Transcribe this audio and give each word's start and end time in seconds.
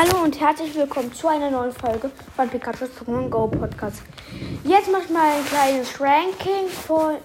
Hallo 0.00 0.24
und 0.24 0.40
herzlich 0.40 0.74
willkommen 0.76 1.12
zu 1.12 1.28
einer 1.28 1.50
neuen 1.50 1.72
Folge 1.72 2.10
von 2.34 2.48
Pikachu's 2.48 2.88
Pokémon 2.88 3.28
Go 3.28 3.46
Podcast. 3.46 4.00
Jetzt 4.64 4.90
mache 4.90 5.02
ich 5.04 5.10
mal 5.10 5.30
ein 5.30 5.44
kleines 5.44 6.00
Ranking 6.00 6.68
von, 6.86 7.16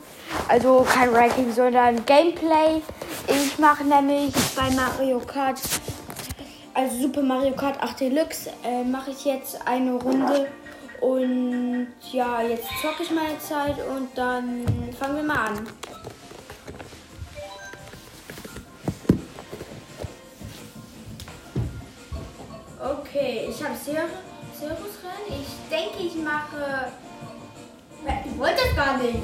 also 0.50 0.86
kein 0.86 1.08
Ranking, 1.08 1.54
sondern 1.54 2.06
Gameplay. 2.06 2.82
Ich 3.30 3.58
mache 3.60 3.86
nämlich 3.86 4.34
bei 4.58 4.70
Mario 4.72 5.20
Kart, 5.20 5.58
also 6.74 7.02
Super 7.02 7.22
Mario 7.22 7.54
Kart 7.54 7.82
8 7.82 7.98
Deluxe, 8.02 8.50
äh, 8.66 8.84
mache 8.84 9.12
ich 9.12 9.23
jetzt 9.23 9.66
eine 9.66 9.94
Runde 9.94 10.50
und 11.00 11.88
ja, 12.12 12.42
jetzt 12.42 12.68
zocke 12.82 13.04
ich 13.04 13.12
meine 13.12 13.39
Zeit 13.39 13.78
und 13.88 14.10
dann 14.18 14.66
fangen 15.00 15.16
wir 15.16 15.23
mal 15.23 15.48
an. 15.48 15.68
Okay, 22.86 23.47
ich 23.49 23.63
habe 23.63 23.73
Servus 23.75 24.99
rein. 25.03 25.41
Ich 25.41 25.70
denke, 25.71 26.03
ich 26.03 26.16
mache. 26.17 26.91
Ich 28.23 28.38
wollte 28.38 28.62
das 28.63 28.76
gar 28.76 28.98
nicht. 28.99 29.17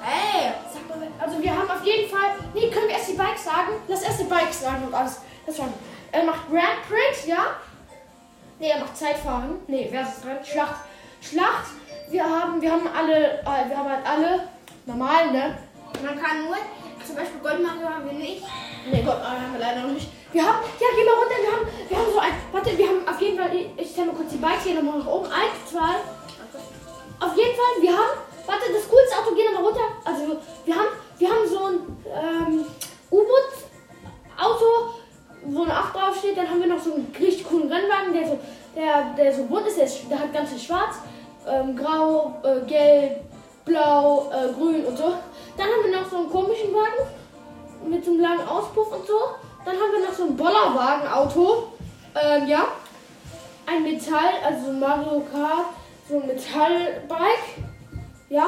Hey! 0.00 0.52
Sag 0.72 0.88
mal, 0.88 1.06
also 1.20 1.40
wir 1.40 1.56
haben 1.56 1.70
auf 1.70 1.84
jeden 1.84 2.10
Fall. 2.10 2.34
Nee, 2.54 2.70
können 2.70 2.88
wir 2.88 2.96
erst 2.96 3.10
die 3.10 3.16
Bikes 3.16 3.44
sagen? 3.44 3.74
Lass 3.86 4.02
erst 4.02 4.18
die 4.18 4.24
Bikes 4.24 4.62
sagen 4.62 4.84
und 4.84 4.92
alles. 4.92 5.20
Das 5.46 5.56
schon. 5.56 5.72
Er 6.10 6.24
macht 6.24 6.50
Grand 6.50 6.82
Prix, 6.88 7.24
ja? 7.26 7.54
Nee, 8.58 8.70
er 8.70 8.80
macht 8.80 8.96
Zeitfahren. 8.96 9.60
Nee, 9.68 9.86
wer 9.92 10.02
ist 10.02 10.24
dran? 10.24 10.44
Schlacht. 10.44 10.80
Schlacht. 11.20 11.70
Wir 12.10 12.24
haben, 12.24 12.60
wir 12.60 12.72
haben 12.72 12.88
alle, 12.88 13.38
äh, 13.42 13.68
wir 13.68 13.78
haben 13.78 13.88
halt 13.88 14.04
alle 14.04 14.48
normal, 14.86 15.30
ne? 15.30 15.56
Man 16.02 16.20
kann 16.20 16.44
nur, 16.46 16.56
zum 17.06 17.14
Beispiel 17.14 17.40
Gold 17.40 17.62
Mario 17.62 17.88
haben 17.88 18.06
wir 18.06 18.12
nicht. 18.12 18.42
Nee, 18.90 19.02
Gott, 19.02 19.22
Mario 19.22 19.40
haben 19.40 19.52
wir 19.52 19.60
leider 19.60 19.82
noch 19.82 19.92
nicht. 19.92 20.08
Wir 20.32 20.42
haben, 20.42 20.64
ja, 20.80 20.86
geh 20.96 21.04
mal 21.04 21.21
runter. 21.32 21.42
Wir 21.42 21.52
haben, 21.52 21.66
wir 21.88 21.98
haben 21.98 22.12
so 22.12 22.18
ein, 22.18 22.32
warte, 22.52 22.78
wir 22.78 22.88
haben 22.88 23.08
auf 23.08 23.20
jeden 23.20 23.38
Fall, 23.38 23.50
ich 23.76 23.90
stelle 23.90 24.08
mal 24.08 24.16
kurz 24.16 24.30
die 24.30 24.36
Bikes 24.36 24.64
hier 24.64 24.74
nochmal 24.74 24.98
nach 24.98 25.06
oben. 25.06 25.26
Eins, 25.26 25.70
zwei. 25.70 25.94
Auf 27.20 27.36
jeden 27.36 27.54
Fall, 27.54 27.72
wir 27.80 27.92
haben, 27.92 28.18
warte, 28.46 28.72
das 28.72 28.88
coolste 28.88 29.16
Auto, 29.18 29.34
geh 29.34 29.44
nochmal 29.44 29.64
runter. 29.64 29.88
Also, 30.04 30.36
wir 30.64 30.74
haben, 30.74 30.88
wir 31.18 31.28
haben 31.28 31.48
so 31.48 31.64
ein 31.64 31.96
ähm, 32.06 32.66
U-Boot-Auto, 33.10 34.66
wo 35.44 35.62
eine 35.62 35.74
8 35.74 35.94
draufsteht. 35.94 36.36
Dann 36.36 36.48
haben 36.48 36.60
wir 36.60 36.68
noch 36.68 36.82
so 36.82 36.94
einen 36.94 37.14
richtig 37.18 37.48
coolen 37.48 37.70
Rennwagen, 37.70 38.12
der 38.12 38.26
so, 38.26 38.38
der, 38.74 39.14
der 39.16 39.34
so 39.34 39.44
bunt 39.44 39.66
ist, 39.66 39.78
der, 39.78 39.84
ist, 39.84 40.10
der 40.10 40.18
hat 40.18 40.32
ganz 40.32 40.50
viel 40.50 40.58
schwarz, 40.58 40.96
ähm, 41.48 41.76
grau, 41.76 42.40
äh, 42.42 42.60
gelb, 42.66 43.20
blau, 43.64 44.30
äh, 44.32 44.52
grün 44.52 44.84
und 44.84 44.96
so. 44.96 45.14
Dann 45.56 45.66
haben 45.66 45.84
wir 45.84 46.00
noch 46.00 46.10
so 46.10 46.16
einen 46.16 46.30
komischen 46.30 46.72
Wagen 46.74 47.08
mit 47.88 48.04
so 48.04 48.12
einem 48.12 48.20
langen 48.20 48.48
Auspuff 48.48 48.92
und 48.92 49.06
so. 49.06 49.18
Dann 49.64 49.74
haben 49.74 49.92
wir 49.92 50.06
noch 50.06 50.14
so 50.14 50.24
ein 50.24 50.36
Bollerwagen-Auto. 50.36 51.68
Ähm, 52.14 52.46
ja. 52.46 52.66
Ein 53.66 53.82
Metall, 53.84 54.34
also 54.44 54.72
Mario 54.72 55.22
Kart, 55.32 55.66
so 56.08 56.20
ein 56.20 56.26
Metallbike. 56.26 57.64
Ja. 58.28 58.46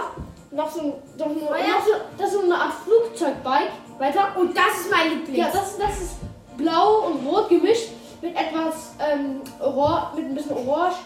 Noch 0.51 0.71
so 0.71 0.81
ein, 0.81 0.93
noch, 1.17 1.27
eine, 1.27 1.69
noch 1.69 1.85
so, 1.85 1.93
das 2.19 2.29
ist 2.29 2.35
so 2.35 2.43
eine 2.43 2.57
Art 2.57 2.73
Flugzeugbike. 2.85 3.73
Weiter. 3.99 4.29
Und 4.37 4.57
das 4.57 4.81
ist 4.81 4.91
mein 4.91 5.11
Lieblings. 5.11 5.39
Ja, 5.39 5.51
das, 5.53 5.79
das 5.79 6.01
ist 6.01 6.17
blau 6.57 7.07
und 7.07 7.27
rot 7.27 7.49
gemischt 7.49 7.91
mit 8.21 8.35
etwas, 8.37 8.95
ähm, 8.99 9.41
Orange, 9.61 10.17
mit 10.17 10.25
ein 10.27 10.35
bisschen 10.35 10.57
orange 10.57 10.97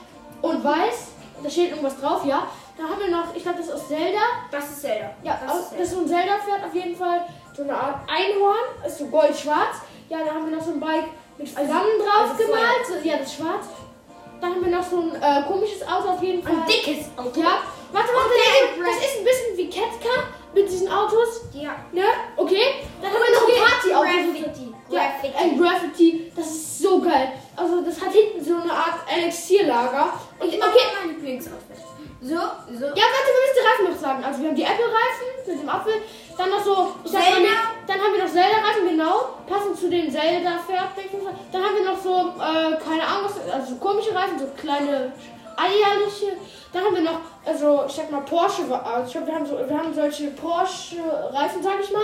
und 0.43 0.65
weiß. 0.65 1.09
Da 1.43 1.51
steht 1.51 1.71
irgendwas 1.71 2.01
drauf, 2.01 2.25
ja. 2.25 2.47
Da 2.77 2.85
haben 2.85 3.01
wir 3.01 3.11
noch, 3.11 3.35
ich 3.35 3.43
glaube, 3.43 3.59
das 3.59 3.67
ist 3.69 3.75
aus 3.75 3.89
Zelda. 3.89 4.21
Das 4.51 4.71
ist 4.71 4.83
Zelda. 4.83 5.11
Ja, 5.23 5.39
das, 5.45 5.59
ist, 5.59 5.73
das 5.73 5.81
ist 5.81 5.91
so 5.93 6.01
ein 6.01 6.09
Zelda-Pferd 6.09 6.65
auf 6.65 6.75
jeden 6.75 6.97
Fall. 6.97 7.23
So 7.57 7.63
eine 7.63 7.75
Art 7.75 8.09
Einhorn, 8.09 8.87
ist 8.87 8.99
so 8.99 9.07
gold-schwarz. 9.07 9.79
Ja, 10.09 10.19
dann 10.25 10.35
haben 10.35 10.51
wir 10.51 10.57
noch 10.57 10.65
so 10.65 10.73
ein 10.73 10.81
Bike 10.81 11.09
mit 11.37 11.49
Flammen 11.49 11.71
drauf 11.71 12.31
also 12.31 12.45
gemalt. 12.45 12.87
So, 12.87 13.09
ja, 13.09 13.19
das 13.19 13.29
ist 13.29 13.37
schwarz. 13.37 13.67
Dann 14.41 14.55
haben 14.55 14.65
wir 14.65 14.71
noch 14.71 14.83
so 14.83 15.01
ein 15.01 15.15
äh, 15.15 15.43
komisches 15.47 15.83
Auto 15.83 16.11
auf 16.11 16.23
jeden 16.23 16.43
Fall. 16.43 16.55
Ein 16.55 16.67
dickes 16.67 17.07
Auto. 17.17 17.41
Ja. 17.41 17.59
Warte, 17.91 18.09
warte, 18.13 18.29
Okay, 18.29 18.83
das, 18.85 18.97
ist 18.97 19.19
ein 19.19 19.25
bisschen 19.25 19.57
wie 19.57 19.71
Ketka 19.71 20.29
mit 20.55 20.69
diesen 20.71 20.89
Autos. 20.89 21.43
Ja. 21.53 21.77
Ne? 21.93 22.05
Okay. 22.37 22.85
Dann 23.03 23.11
haben 23.11 23.21
wir 23.21 23.35
noch 23.35 23.49
ein 23.49 23.71
Party-Auto. 23.71 24.05
Graffiti. 24.05 24.75
Ja, 24.91 25.01
ein 25.39 25.59
Graffiti. 25.59 26.33
Das 26.35 26.47
ist 26.47 26.79
so 26.79 27.01
geil. 27.01 27.33
Also 27.57 27.81
das 27.81 28.01
hat 28.01 28.13
hinten 28.13 28.45
so 28.45 28.55
eine 28.57 28.73
Art 28.73 29.01
Elixierlager. 29.11 30.13
Und 30.39 30.49
okay. 30.49 30.61
mein 31.01 31.15
Lieblingsoutfit. 31.15 31.88
So, 32.21 32.35
so. 32.35 32.87
Ja, 32.99 33.07
warte, 33.15 33.29
wir 33.31 33.43
müssen 33.43 33.57
die 33.59 33.67
Reifen 33.69 33.95
noch 33.95 34.01
sagen. 34.01 34.25
Also 34.25 34.43
wir 34.43 34.49
haben 34.49 34.57
die 34.57 34.65
Apple-Reifen 34.65 35.27
mit 35.47 35.63
dem 35.63 35.69
Apfel. 35.69 36.03
Dann 36.37 36.51
noch 36.51 36.65
so, 36.65 36.95
ich 37.05 37.13
sag 37.13 37.21
mal, 37.21 37.33
Zelda. 37.33 37.55
dann 37.87 37.99
haben 38.01 38.13
wir 38.13 38.25
noch 38.25 38.33
Zelda-Reifen, 38.33 38.89
genau. 38.89 39.15
Passend 39.47 39.79
zu 39.79 39.89
den 39.89 40.11
Zelda-Pferd. 40.11 40.91
Dann 41.53 41.63
haben 41.63 41.77
wir 41.77 41.85
noch 41.85 42.01
so, 42.01 42.35
äh, 42.43 42.75
keine 42.83 43.07
Ahnung, 43.07 43.31
was, 43.31 43.55
also 43.55 43.75
so 43.75 43.77
komische 43.77 44.13
Reifen, 44.13 44.39
so 44.39 44.47
kleine 44.57 45.13
eierliche. 45.57 46.37
Dann 46.73 46.85
haben 46.85 46.95
wir 46.97 47.03
noch, 47.03 47.21
also 47.45 47.85
ich 47.87 47.93
sag 47.95 48.11
mal 48.11 48.21
Porsche, 48.23 48.63
also 48.69 49.07
ich 49.07 49.13
glaub, 49.13 49.27
wir 49.27 49.35
haben 49.35 49.47
so, 49.47 49.59
wir 49.59 49.79
haben 49.79 49.95
solche 49.95 50.31
Porsche-Reifen, 50.31 51.63
sag 51.63 51.81
ich 51.81 51.93
mal. 51.93 52.03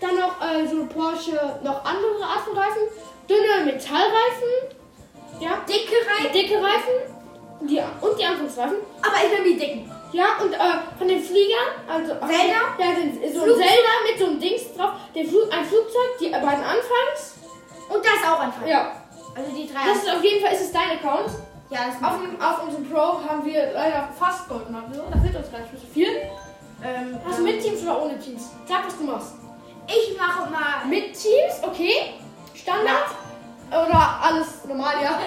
Dann 0.00 0.16
noch 0.16 0.40
äh, 0.40 0.66
so 0.66 0.86
Porsche, 0.86 1.36
noch 1.62 1.84
andere 1.84 2.24
Art 2.24 2.40
von 2.44 2.56
Reifen. 2.56 2.82
Dünne 3.28 3.64
Metallreifen. 3.64 4.72
Ja. 5.40 5.60
Dicke 5.68 5.96
Reifen. 6.08 6.32
Dicke 6.32 6.56
Reifen. 6.56 7.13
Die, 7.60 7.78
und 8.00 8.18
die 8.18 8.24
Anfangsreifen. 8.24 8.76
Aber 9.02 9.16
ich 9.24 9.30
will 9.38 9.52
die 9.54 9.58
dicken. 9.58 9.90
Ja, 10.12 10.26
und 10.40 10.52
äh, 10.52 10.58
von 10.98 11.08
den 11.08 11.20
Fliegern, 11.22 11.74
also 11.88 12.12
Zelda? 12.14 12.60
Ja, 12.78 12.94
sind 12.94 13.14
so 13.34 13.42
ein? 13.42 13.50
Zelda 13.50 13.92
mit 14.08 14.18
so 14.18 14.26
einem 14.26 14.38
Dings 14.40 14.62
drauf, 14.76 14.90
der 15.14 15.24
Flug, 15.24 15.52
ein 15.52 15.64
Flugzeug, 15.64 16.18
die 16.20 16.28
beiden 16.30 16.62
Anfangs. 16.64 17.34
Und 17.88 18.04
das 18.04 18.30
auch 18.30 18.38
Fall. 18.38 18.68
Ja. 18.68 18.92
Also 19.34 19.50
die 19.50 19.66
drei. 19.66 19.80
Das 19.88 19.98
ist 20.04 20.08
auf 20.14 20.22
jeden 20.22 20.44
Fall 20.44 20.52
ist 20.54 20.60
es 20.60 20.72
dein 20.72 20.92
Account. 20.98 21.30
ja, 21.70 21.80
das 21.88 21.96
Auf, 22.08 22.20
dem, 22.20 22.40
auf 22.40 22.62
unserem 22.62 22.88
Pro 22.88 23.20
haben 23.28 23.44
wir 23.44 23.72
leider 23.72 24.08
fast 24.18 24.48
Gold 24.48 24.66
gemacht. 24.66 24.84
So, 24.92 25.02
da 25.10 25.18
fehlt 25.18 25.34
uns 25.36 25.50
gar 25.50 25.58
nicht 25.60 25.72
so 25.74 25.86
viel. 25.92 26.08
ähm, 26.84 27.18
Hast 27.26 27.38
du 27.40 27.42
mit 27.42 27.60
Teams 27.60 27.82
oder 27.82 28.02
ohne 28.02 28.18
Teams? 28.18 28.50
Sag, 28.68 28.86
was 28.86 28.96
du 28.96 29.04
machst. 29.04 29.32
Ich 29.88 30.16
mache 30.16 30.48
mal. 30.50 30.86
Mit 30.88 31.12
Teams, 31.14 31.54
okay. 31.62 32.14
Standard. 32.54 33.10
Oder 33.70 34.20
alles 34.22 34.64
normal, 34.68 34.94
ja. 35.02 35.18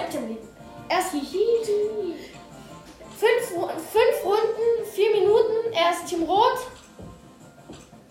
Erst 0.88 1.12
Ru- 1.12 1.18
fünf 3.98 4.24
Runden, 4.24 4.90
vier 4.94 5.10
Minuten. 5.10 5.72
Erst 5.72 6.06
Team 6.06 6.22
Rot. 6.24 6.58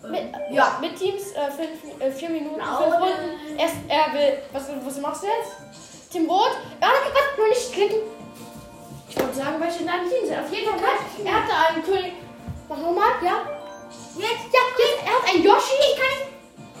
Mit, 0.08 0.22
ja, 0.50 0.78
mit 0.80 0.96
Teams, 0.96 1.32
äh, 1.32 1.50
fünf, 1.50 2.00
äh, 2.00 2.10
vier 2.10 2.30
Minuten, 2.30 2.60
fünf 2.60 2.86
oder- 2.88 2.98
Runden. 2.98 3.58
Erst, 3.58 3.74
er 3.88 4.12
will, 4.14 4.38
was, 4.52 4.64
was 4.84 4.98
machst 5.00 5.22
du 5.22 5.26
jetzt? 5.26 6.10
Team 6.10 6.30
Rot? 6.30 6.52
Ja, 6.80 6.88
warte, 6.88 7.40
noch 7.40 7.48
nicht 7.48 7.72
klicken. 7.72 7.98
Ich 9.08 9.18
wollte 9.18 9.34
sagen, 9.34 9.56
welche 9.60 9.84
deine 9.84 10.08
Teams 10.08 10.28
sind. 10.28 10.38
Auf 10.38 10.52
jeden 10.52 10.70
Fall, 10.70 10.78
er 11.24 11.34
hatte 11.34 11.74
einen 11.74 11.82
König. 11.84 12.12
Mach 12.68 12.78
nochmal, 12.78 13.10
ja? 13.22 13.42
Jetzt. 14.16 14.52
Ja, 14.52 14.60
jetzt, 14.78 15.04
er 15.04 15.12
hat 15.14 15.34
einen 15.34 15.42
Yoshi. 15.44 15.74
Ich 15.80 15.96
kann. 15.96 16.28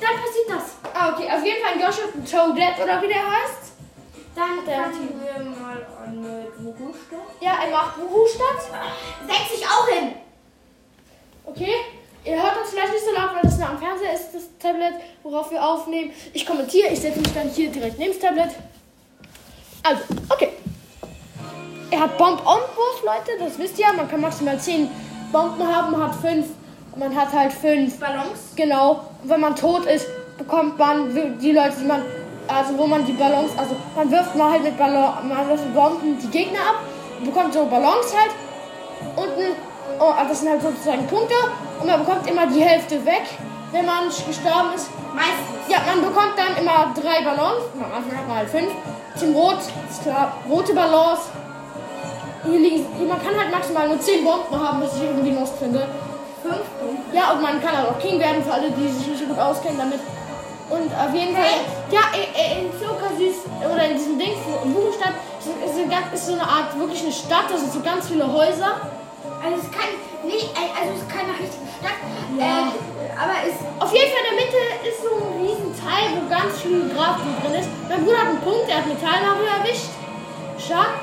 Dann 0.00 0.16
passiert 0.22 0.48
das. 0.48 0.92
Ah, 0.94 1.12
okay, 1.12 1.28
auf 1.30 1.44
jeden 1.44 1.62
Fall 1.62 1.72
ein 1.74 1.80
Yoshi, 1.80 2.02
ein 2.14 2.24
Toadette 2.24 2.82
oder 2.84 3.02
wie 3.02 3.08
der 3.08 3.26
heißt. 3.26 3.72
Dann 4.36 4.64
Der 4.64 4.78
machen 4.78 5.56
mal 6.20 6.46
eine 6.58 6.72
Druckstadt. 6.72 7.20
Ja, 7.40 7.58
er 7.64 7.70
macht 7.70 7.98
Wuhu-Stadt. 7.98 8.60
Setz 9.26 9.58
ich 9.58 9.66
auch 9.66 9.88
hin. 9.88 10.12
Okay. 11.44 11.74
Ihr 12.24 12.42
hört 12.42 12.58
uns 12.60 12.70
vielleicht 12.70 12.92
nicht 12.92 13.04
so 13.04 13.12
laut, 13.12 13.34
weil 13.34 13.42
das 13.42 13.58
nah 13.58 13.70
am 13.70 13.78
Fernseher 13.78 14.12
ist, 14.12 14.32
das 14.34 14.42
Tablet, 14.58 14.94
worauf 15.22 15.50
wir 15.50 15.64
aufnehmen. 15.64 16.12
Ich 16.34 16.44
kommentiere, 16.44 16.88
ich 16.88 17.00
setze 17.00 17.20
mich 17.20 17.32
dann 17.32 17.48
hier 17.48 17.70
direkt 17.70 17.98
neben 17.98 18.12
das 18.12 18.20
Tablet. 18.20 18.50
Also, 19.82 20.02
okay. 20.28 20.50
Er 21.90 22.00
hat 22.00 22.18
Bomb-on-Wurf, 22.18 23.02
Leute, 23.02 23.38
das 23.38 23.58
wisst 23.58 23.78
ihr. 23.78 23.90
Man 23.94 24.08
kann 24.10 24.20
maximal 24.20 24.60
10 24.60 24.90
Bomben 25.32 25.66
haben, 25.66 25.92
man 25.92 26.02
hat 26.02 26.16
5. 26.16 26.46
Man 26.96 27.16
hat 27.16 27.32
halt 27.32 27.52
5 27.52 27.98
Ballons. 27.98 28.52
Genau. 28.56 29.04
Und 29.22 29.30
wenn 29.30 29.40
man 29.40 29.56
tot 29.56 29.86
ist, 29.86 30.06
bekommt 30.36 30.76
man 30.76 31.38
die 31.38 31.52
Leute, 31.52 31.76
die 31.80 31.84
man, 31.84 32.02
also 32.48 32.78
wo 32.78 32.86
man 32.86 33.04
die 33.04 33.12
Ballons, 33.12 33.52
also 33.56 33.76
man 33.94 34.10
wirft 34.10 34.34
mal 34.34 34.52
halt 34.52 34.64
mit 34.64 34.76
Ballon, 34.76 35.28
man 35.28 35.48
wirft 35.48 35.64
mit 35.64 35.74
Bomben 35.74 36.18
die 36.18 36.28
Gegner 36.28 36.60
ab, 36.60 36.76
bekommt 37.24 37.52
so 37.52 37.66
Ballons 37.66 38.14
halt 38.16 38.32
unten, 39.16 39.54
oh, 40.00 40.12
das 40.28 40.40
sind 40.40 40.50
halt 40.50 40.62
sozusagen 40.62 41.06
Punkte 41.06 41.34
und 41.80 41.86
man 41.86 42.04
bekommt 42.04 42.28
immer 42.28 42.46
die 42.46 42.60
Hälfte 42.60 43.04
weg, 43.04 43.24
wenn 43.72 43.86
man 43.86 44.08
gestorben 44.08 44.74
ist. 44.74 44.90
Meistens. 45.14 45.68
Ja, 45.68 45.78
man 45.86 46.00
bekommt 46.00 46.34
dann 46.36 46.56
immer 46.60 46.92
drei 46.94 47.22
Ballons, 47.22 47.64
am 47.76 47.92
Anfang 47.92 48.18
hat 48.18 48.28
man 48.28 48.36
halt 48.38 48.50
fünf. 48.50 48.70
Team 49.18 49.34
Rot, 49.34 49.58
ist 49.90 50.02
klar, 50.02 50.32
rote 50.48 50.74
Ballons. 50.74 51.20
Hier 52.44 52.58
liegen, 52.58 52.86
man 53.08 53.22
kann 53.22 53.36
halt 53.36 53.50
maximal 53.50 53.88
nur 53.88 54.00
10 54.00 54.24
Bomben 54.24 54.58
haben, 54.58 54.80
was 54.80 54.96
ich 54.96 55.02
irgendwie 55.02 55.32
lost 55.32 55.54
finde. 55.58 55.88
Fünf. 56.40 56.62
Ja, 57.12 57.32
und 57.32 57.42
man 57.42 57.60
kann 57.60 57.74
auch 57.84 57.98
King 57.98 58.18
werden 58.20 58.42
für 58.44 58.52
alle, 58.52 58.70
die 58.70 58.88
sich 58.88 59.08
nicht 59.08 59.18
so 59.18 59.26
gut 59.26 59.38
auskennen 59.38 59.76
damit. 59.76 59.98
Und 60.68 60.92
auf 60.92 61.14
jeden 61.14 61.34
Fall, 61.34 61.64
ja, 61.90 62.12
in 62.12 62.68
Zuckersüß 62.76 63.48
oder 63.64 63.88
in 63.88 63.96
diesem 63.96 64.18
Ding, 64.18 64.36
in 64.64 64.74
Buchenstadt, 64.74 65.14
ist, 65.40 65.48
ist, 65.48 65.80
eine 65.80 66.14
ist 66.14 66.26
so 66.26 66.32
eine 66.34 66.42
Art 66.42 66.78
wirklich 66.78 67.02
eine 67.02 67.12
Stadt, 67.12 67.48
da 67.48 67.56
sind 67.56 67.72
so 67.72 67.80
ganz 67.80 68.08
viele 68.08 68.30
Häuser. 68.30 68.76
Also 69.40 69.56
es 69.64 69.70
kann 69.72 69.88
nicht, 70.28 70.52
also 70.52 70.92
es 70.92 71.00
ist 71.00 71.08
keine 71.08 71.32
richtige 71.32 71.64
Stadt. 71.72 71.96
Ja. 72.36 72.68
Äh, 72.68 73.16
aber 73.16 73.34
es 73.48 73.56
Auf 73.80 73.92
jeden 73.96 74.12
Fall 74.12 74.22
in 74.22 74.28
der 74.28 74.38
Mitte 74.44 74.60
ist 74.84 75.00
so 75.00 75.10
ein 75.16 75.40
riesen 75.40 75.72
Teil, 75.72 76.20
wo 76.20 76.28
ganz 76.28 76.60
viel 76.60 76.90
Grafik 76.92 77.32
drin 77.40 77.54
ist. 77.64 77.68
Mein 77.88 78.04
Bruder 78.04 78.18
hat 78.18 78.28
einen 78.28 78.44
Punkt, 78.44 78.68
er 78.68 78.76
hat 78.76 78.86
Mario 78.86 79.48
erwischt. 79.48 79.90
Stark. 80.58 81.00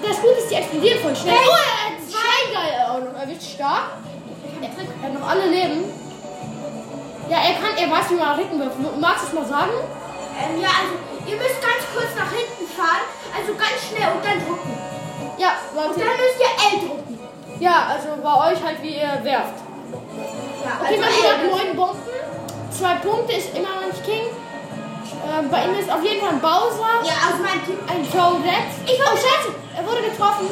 Das 0.00 0.16
Gute 0.16 0.40
ist, 0.40 0.50
die 0.50 0.54
explodieren 0.54 0.98
voll 1.00 1.14
schnell. 1.14 1.34
Hey, 1.36 1.44
oh, 1.44 1.60
er 1.60 1.80
hat 1.92 1.98
zwei 2.08 2.40
geil 2.56 2.72
auch 2.88 3.04
noch 3.04 3.20
erwischt. 3.20 3.52
Stark. 3.54 4.00
Er 4.62 4.68
hat 5.04 5.12
noch 5.12 5.28
alle 5.28 5.46
Leben. 5.46 5.99
Ja, 7.30 7.38
er 7.46 7.54
kann, 7.62 7.78
er 7.78 7.86
weiß, 7.88 8.10
wie 8.10 8.14
man 8.18 8.28
nach 8.34 8.38
hinten 8.38 8.58
wirft. 8.58 8.74
Magst 8.98 9.22
du 9.22 9.26
es 9.28 9.32
mal 9.34 9.46
sagen? 9.46 9.70
Ähm, 10.34 10.60
ja, 10.60 10.68
also 10.82 10.98
ihr 11.30 11.36
müsst 11.38 11.62
ganz 11.62 11.86
kurz 11.94 12.10
nach 12.18 12.26
hinten 12.34 12.66
fahren, 12.74 13.06
also 13.30 13.54
ganz 13.54 13.78
schnell 13.86 14.10
und 14.10 14.22
dann 14.24 14.38
drücken. 14.42 14.74
Ja, 15.38 15.54
Und 15.70 15.94
Leute. 15.94 16.00
dann 16.10 16.16
müsst 16.18 16.38
ihr 16.42 16.52
L 16.58 16.88
drücken. 16.88 17.18
Ja, 17.60 17.86
also 17.94 18.08
bei 18.18 18.34
euch 18.50 18.58
halt, 18.64 18.82
wie 18.82 18.96
ihr 18.98 19.14
werft. 19.22 19.54
Ja, 20.64 20.72
Okay, 20.82 20.98
also 20.98 21.00
man 21.00 21.12
hat 21.30 21.40
neun 21.46 21.76
Bomben. 21.76 22.02
Zwei 22.70 22.94
Punkte 22.96 23.32
ist 23.34 23.54
immer 23.54 23.78
noch 23.78 23.86
nicht 23.86 24.02
King. 24.04 24.26
Ähm, 25.30 25.50
bei 25.50 25.64
ihm 25.66 25.78
ist 25.78 25.90
auf 25.90 26.02
jeden 26.02 26.20
Fall 26.20 26.30
ein 26.34 26.40
Bowser. 26.40 26.98
Ja, 27.04 27.14
aus 27.30 27.38
meinem 27.38 27.62
Team. 27.64 27.78
Ein 27.86 28.02
Toadette. 28.10 28.74
Ich 28.86 28.98
oh, 28.98 29.14
Scheiße, 29.14 29.54
er 29.76 29.86
wurde 29.86 30.02
getroffen. 30.02 30.48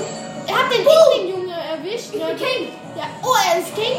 Er 0.47 0.55
hat 0.55 0.71
den 0.71 0.87
Ichling-Junge 0.87 1.55
erwischt. 1.59 2.15
Ich 2.15 2.23
bin. 2.23 2.37
King. 2.37 2.73
Ja. 2.97 3.05
Oh, 3.23 3.35
er 3.51 3.59
ist 3.61 3.75
King. 3.75 3.99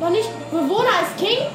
Noch 0.00 0.08
nicht. 0.10 0.30
Bewohner 0.50 1.02
ist 1.02 1.18
King. 1.18 1.46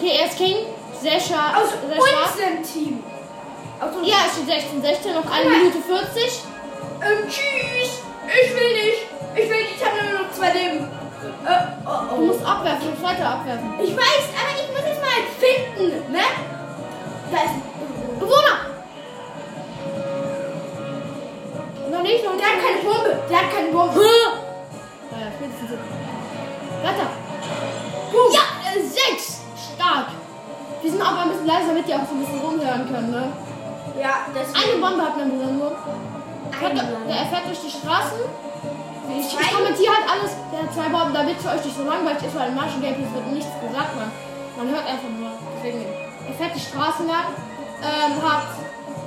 Okay, 0.00 0.16
er 0.18 0.26
ist 0.28 0.38
King. 0.38 0.56
Sehr 0.98 1.20
schade. 1.20 1.58
Aus 1.60 1.76
sehr 1.76 2.00
unserem 2.00 2.62
Team. 2.64 3.04
Aus 3.78 3.88
unserem 3.88 4.04
Ja, 4.04 4.16
es 4.26 4.32
steht 4.32 4.80
16, 4.80 4.80
16, 4.80 5.14
noch 5.14 5.30
eine 5.30 5.50
Minute 5.50 5.76
40. 5.76 6.40
Ähm, 7.04 7.28
tschüss. 7.28 8.00
Ich 8.24 8.54
will 8.56 8.72
nicht. 8.72 9.02
Ich 9.36 9.50
will 9.50 9.60
nicht. 9.60 9.76
Ich 9.76 9.84
habe 9.84 9.96
nur 10.08 10.22
noch 10.22 10.32
zwei 10.32 10.52
Leben. 10.52 10.88
Äh, 11.44 11.52
oh, 11.84 12.16
Du 12.16 12.16
oh. 12.16 12.26
musst 12.32 12.46
abwerfen, 12.46 12.80
du 12.80 12.90
musst 12.92 13.02
weiter 13.02 13.28
abwerfen. 13.28 13.74
Ich 13.82 13.94
weiß, 13.94 14.24
aber 14.40 14.52
ich 14.56 14.68
muss 14.72 14.88
es 14.88 14.98
mal 15.04 15.20
finden, 15.36 16.12
ne? 16.12 16.24
Da 17.30 17.36
ist. 17.44 17.60
Bewohner! 18.18 18.56
Noch 21.92 22.02
nicht, 22.02 22.24
noch 22.24 22.32
nicht. 22.32 22.40
Der 22.40 22.48
hat 22.48 22.64
keine 22.64 22.80
Bombe. 22.88 23.20
Der 23.28 23.36
hat 23.36 23.52
keine 23.54 23.68
Bombe. 23.68 24.00
Naja, 25.10 25.28
spätestens. 25.36 25.78
Weiter. 26.82 27.29
Stark. 29.80 30.12
Wir 30.82 30.90
sind 30.92 31.00
aber 31.00 31.24
ein 31.24 31.30
bisschen 31.32 31.48
leiser, 31.48 31.72
damit 31.72 31.88
die 31.88 31.94
auch 31.96 32.04
so 32.04 32.12
ein 32.12 32.20
bisschen 32.20 32.40
rumhören 32.44 32.84
können, 32.84 33.10
ne? 33.10 33.32
Ja, 33.96 34.28
das 34.36 34.52
Eine 34.52 34.76
Bombe 34.76 35.00
hat 35.00 35.16
mein 35.16 35.32
Bruder 35.32 35.52
nur. 35.56 35.72
Er 37.08 37.26
fährt 37.32 37.48
durch 37.48 37.64
die 37.64 37.72
Straßen. 37.72 38.20
Ich, 39.08 39.26
ich 39.32 39.48
kommentiere 39.52 39.92
halt 39.96 40.04
alles. 40.04 40.36
Der 40.52 40.68
hat 40.68 40.72
zwei 40.76 40.88
Bomben, 40.92 41.16
damit 41.16 41.40
es 41.40 41.42
für 41.42 41.56
euch 41.56 41.64
nicht 41.64 41.76
so 41.76 41.84
langweilig 41.84 42.20
ist, 42.22 42.36
weil 42.36 42.52
in 42.52 42.56
manchen 42.60 42.80
Gameplays 42.84 43.08
wird 43.12 43.26
nichts 43.32 43.52
gesagt, 43.56 43.92
man. 43.96 44.12
Man 44.60 44.68
hört 44.68 44.84
einfach 44.84 45.08
nur. 45.08 45.32
Deswegen, 45.56 45.80
er 45.80 46.34
fährt 46.36 46.54
die 46.54 46.60
Straßen 46.60 47.08
lang. 47.08 47.32
Ähm, 47.80 48.12
hat 48.20 48.52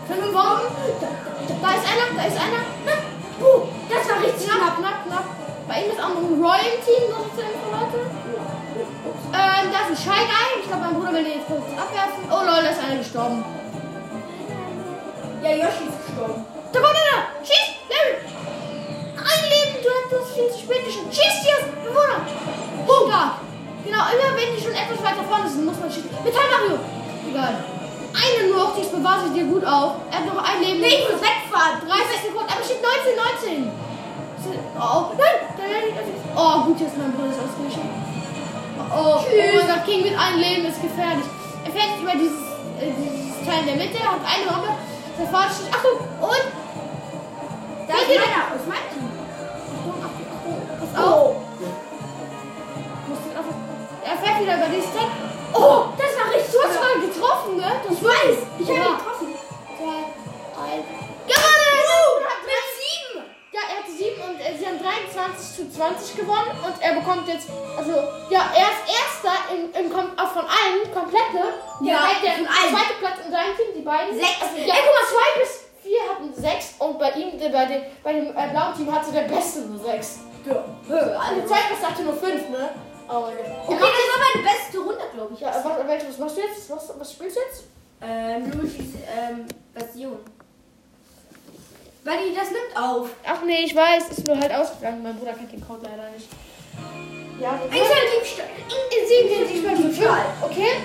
fünf 0.09 0.25
Bomben. 0.33 0.65
Da, 0.73 1.69
ist 1.77 1.85
einer, 1.85 2.07
da 2.17 2.23
ist 2.25 2.37
einer. 2.41 2.61
Na, 2.85 2.97
Uh, 3.43 3.65
das 3.89 4.07
war 4.07 4.21
richtig 4.23 4.45
Knapp, 4.47 4.77
knapp, 4.77 5.03
knapp. 5.05 5.25
Bei 5.67 5.83
ihm 5.83 5.91
ist 5.91 5.99
auch 5.99 6.13
noch 6.13 6.21
ein 6.21 6.37
Royal-Team, 6.37 7.09
noch 7.11 7.27
Leute. 7.33 7.99
Ähm, 9.33 9.65
da 9.73 9.79
ist 9.89 10.05
Guy. 10.05 10.21
Ich 10.61 10.67
glaube, 10.67 10.83
mein 10.85 10.93
Bruder 10.93 11.11
will 11.13 11.23
den 11.23 11.41
jetzt 11.41 11.47
kurz 11.47 11.65
abwerfen. 11.73 12.23
Oh 12.29 12.45
lol, 12.45 12.61
da 12.61 12.69
ist 12.69 12.79
einer 12.79 12.97
gestorben. 13.01 13.43
Ja, 15.41 15.49
Yoshi 15.49 15.89
ist 15.89 15.99
gestorben. 16.05 16.45
Da 16.71 16.77
kommt 16.79 16.93
einer! 16.93 17.19
Schieß! 17.41 17.67
Larry! 17.89 18.13
Ein 19.17 19.43
Leben, 19.49 19.75
du 19.81 19.89
hast 19.89 20.09
das 20.13 20.25
viel 20.37 20.49
zu 20.53 20.59
spät 20.61 20.85
geschossen. 20.85 21.09
Schieß 21.09 21.35
dir! 21.41 21.57
Bewohner! 21.81 22.21
Boom! 22.85 23.09
Stark. 23.09 23.41
Genau, 23.83 24.03
immer 24.13 24.29
wenn 24.37 24.55
die 24.55 24.61
schon 24.61 24.77
etwas 24.77 25.01
weiter 25.01 25.25
vorne 25.25 25.49
sind, 25.49 25.65
muss 25.65 25.81
man 25.81 25.89
schießen. 25.89 26.13
Metall 26.23 26.49
Mario! 26.53 26.77
Egal. 27.29 27.53
Eine 28.13 28.47
nur 28.47 28.57
noch, 28.69 28.73
die 28.77 28.85
bewahrt 28.85 29.25
sich 29.25 29.33
dir 29.33 29.49
gut 29.49 29.65
auf. 29.65 30.05
Er 30.13 30.21
hat 30.21 30.29
noch 30.29 30.37
ein 30.37 30.61
Leben. 30.61 30.79
Nee, 30.79 31.01
ich 31.01 31.09
muss 31.09 31.17
wegfahren. 31.17 31.81
30 31.81 32.29
Sekunden, 32.29 32.49
aber 32.53 32.61
steht 32.61 32.81
19, 32.85 33.65
19. 33.65 33.71
Oh, 34.77 35.17
nein! 35.17 35.41
Da 35.57 35.63
Oh, 36.37 36.65
gut, 36.65 36.79
jetzt 36.79 36.97
mein 36.97 37.11
Bruder 37.13 37.33
ist 37.33 37.41
ausgewichen. 37.41 38.12
Oh, 38.77 38.95
oh, 38.95 39.19
oh 39.21 39.57
mein 39.57 39.67
Gott, 39.67 39.85
King 39.85 40.01
mit 40.03 40.17
einem 40.17 40.39
Leben 40.39 40.65
ist 40.65 40.81
gefährlich. 40.81 41.25
Er 41.65 41.71
fährt 41.71 41.89
jetzt 41.93 42.01
über 42.01 42.13
dieses, 42.13 42.39
äh, 42.81 42.91
dieses 42.97 43.45
Teil 43.45 43.59
in 43.61 43.65
der 43.67 43.75
Mitte, 43.75 43.99
hat 43.99 44.21
eine 44.25 44.45
Bombe. 44.49 44.73
Der 45.17 45.27
steht. 45.53 45.73
Achtung! 45.73 45.99
Und 46.21 46.45
Da 47.87 47.93
ist 48.01 48.09
einer 48.09 48.55
von 70.43 70.51
allen, 70.51 70.93
komplette. 70.93 71.43
Ja, 71.81 72.11
der, 72.21 72.35
der 72.35 72.45
zweite 72.45 72.95
Platz 72.99 73.17
in 73.25 73.31
seinem 73.31 73.55
Team, 73.55 73.71
die 73.75 73.81
beiden. 73.81 74.15
Sechs. 74.15 74.41
Also, 74.41 74.57
ja, 74.57 74.75
guck 74.83 74.93
mal, 74.93 75.07
zwei 75.07 75.39
bis 75.39 75.63
vier 75.81 75.99
hatten 76.09 76.33
sechs 76.33 76.75
und 76.79 76.99
bei 76.99 77.11
ihm, 77.11 77.37
der, 77.37 77.49
bei 77.49 77.65
dem, 77.65 77.83
bei 78.03 78.13
dem 78.13 78.27
äh, 78.29 78.49
blauen 78.51 78.75
Team 78.75 78.93
hatte 78.93 79.11
der 79.11 79.23
Beste 79.23 79.61
nur 79.61 79.79
sechs. 79.79 80.19
Ja. 80.45 80.63
Also, 80.89 81.35
der 81.35 81.47
zweitbeste 81.47 81.89
hatte 81.89 82.03
nur 82.03 82.15
fünf, 82.15 82.49
ne? 82.49 82.69
Oh 83.09 83.21
mein 83.21 83.35
Gott. 83.35 83.45
Okay, 83.67 83.79
das 83.79 84.09
war 84.11 84.19
meine 84.33 84.47
beste 84.47 84.77
Runde, 84.79 85.03
glaube 85.13 85.33
ich. 85.33 85.39
Ja, 85.39 85.49
was, 85.49 85.87
welche, 85.87 86.07
was 86.07 86.17
machst 86.17 86.37
du 86.37 86.41
jetzt? 86.41 86.69
Was, 86.69 86.99
was 86.99 87.11
spielst 87.11 87.37
du 87.37 87.41
jetzt? 87.41 87.63
Ähm, 88.01 88.51
Luigi's 88.51 88.95
ähm, 89.17 89.45
Version. 89.73 90.19
Weil 92.05 92.17
die 92.27 92.35
das 92.35 92.51
nimmt 92.51 92.75
auf. 92.75 93.09
Ach 93.25 93.41
nee, 93.45 93.63
ich 93.63 93.75
weiß, 93.75 94.09
ist 94.09 94.27
nur 94.27 94.37
halt 94.37 94.53
ausgegangen. 94.53 95.03
Mein 95.03 95.17
Bruder 95.17 95.33
kennt 95.33 95.51
den 95.51 95.65
Code 95.65 95.81
leider 95.83 96.09
nicht. 96.11 96.27
Ja, 97.43 97.59
wir 97.59 97.81
Interdiebstahl. 97.81 99.75
Diebstahl. 99.75 100.25
Okay? 100.47 100.79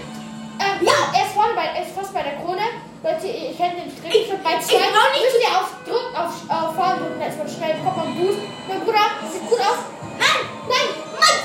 Ähm, 0.58 0.76
ja, 0.82 0.98
er 1.14 1.22
ist 1.22 1.34
vorne 1.38 1.54
bei, 1.54 1.70
er 1.70 1.86
ist 1.86 1.94
fast 1.94 2.12
bei 2.12 2.22
der 2.22 2.34
Krone. 2.42 2.66
Leute, 3.04 3.26
ihr 3.30 3.54
kennt 3.54 3.78
den 3.78 3.94
Trick. 3.94 4.10
Ich- 4.10 4.26
bei 4.42 4.58
ich 4.58 4.66
zwei 4.66 4.90
brauch 4.90 5.06
nicht- 5.14 5.22
müsst 5.22 5.38
ihr 5.38 5.54
auf 5.54 5.70
Druck, 5.86 6.10
auf, 6.18 6.34
auf 6.50 6.74
vorne 6.74 6.98
drücken, 6.98 7.20
da 7.22 7.26
ist 7.30 7.38
man 7.38 7.46
schnell, 7.48 7.78
bekommt 7.78 7.96
man 8.02 8.10
Boost. 8.18 8.42
Mein 8.66 8.80
Bruder, 8.82 9.06
sieht 9.30 9.46
gut 9.46 9.60
aus. 9.62 9.86
Nein! 10.18 10.38
Nein, 10.66 10.88
Mann! 11.14 11.38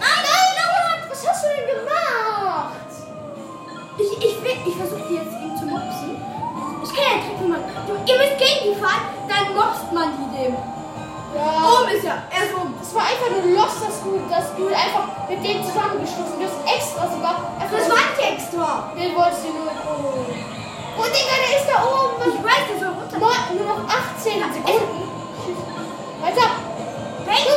Nein, 0.00 0.20
nein, 0.24 0.48
nein, 0.56 0.98
was 1.12 1.20
hast 1.28 1.44
du 1.44 1.48
denn 1.52 1.68
gemacht? 1.76 2.88
Ich, 4.00 4.12
ich, 4.16 4.34
will, 4.40 4.56
ich 4.64 4.76
versuche 4.80 5.04
die 5.12 5.16
jetzt 5.20 5.36
ihm 5.44 5.52
zu 5.60 5.64
mopsen. 5.68 6.16
Ich 6.80 6.92
kann 6.96 7.04
ja 7.04 7.16
Trick 7.20 7.36
machen. 7.52 7.68
Du, 7.84 7.92
ihr 8.00 8.16
müsst 8.16 8.38
gegen 8.40 8.60
die 8.64 8.80
fahren, 8.80 9.12
dann 9.28 9.44
mobst 9.52 9.92
man 9.92 10.08
die 10.16 10.28
dem. 10.40 10.56
Ja. 11.34 11.64
Oben 11.64 11.90
ist 11.96 12.04
ja. 12.04 12.22
Oben. 12.60 12.74
Es 12.80 12.94
war 12.94 13.02
einfach 13.02 13.30
nur 13.32 13.56
los, 13.56 13.72
dass 13.80 14.02
du, 14.04 14.20
dass 14.28 14.54
du 14.56 14.66
einfach 14.68 15.28
mit 15.28 15.40
denen 15.44 15.64
zusammengeschlossen 15.64 16.38
bist. 16.38 16.54
Extra 16.66 17.08
sogar. 17.08 17.52
Einfach 17.58 17.78
Das 17.78 17.88
war 17.88 17.96
nicht 17.96 18.20
extra. 18.20 18.92
Den 18.96 19.16
wolltest 19.16 19.44
du 19.44 19.48
nur. 19.56 19.72
Oh. 19.72 20.22
Oh, 20.98 21.08
Digga, 21.08 21.34
der 21.40 21.52
ist 21.56 21.68
da 21.72 21.80
oben. 21.82 22.20
Ich 22.28 22.44
weiß, 22.44 22.64
das 22.68 22.80
war 22.84 22.92
runter. 22.92 23.18
Nur 23.56 23.66
noch 23.66 23.88
18 23.88 24.40
Sekunden. 24.52 25.08
Weiter. 26.20 26.48
Hey, 27.26 27.48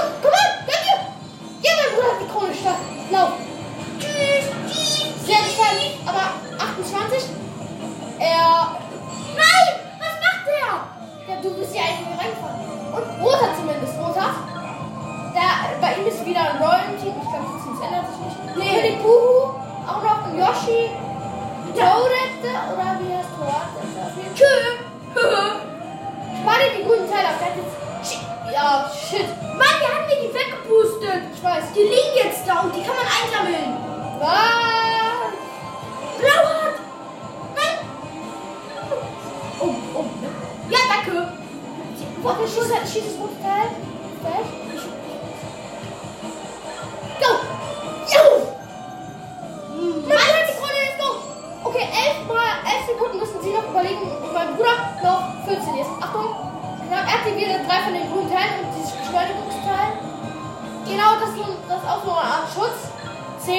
drei 57.67 57.81
von 57.81 57.93
den 57.93 58.11
grünen 58.11 58.29
Teilen 58.31 58.65
und 58.65 58.75
dieses 58.77 58.91
Beschleunigungsteil. 58.91 59.97
Genau, 60.85 61.17
das 61.19 61.33
das 61.67 61.81
ist 61.81 61.89
auch 61.89 62.03
so 62.03 62.11
eine 62.11 62.21
Art 62.21 62.47
Schutz. 62.53 62.93
10, 63.39 63.55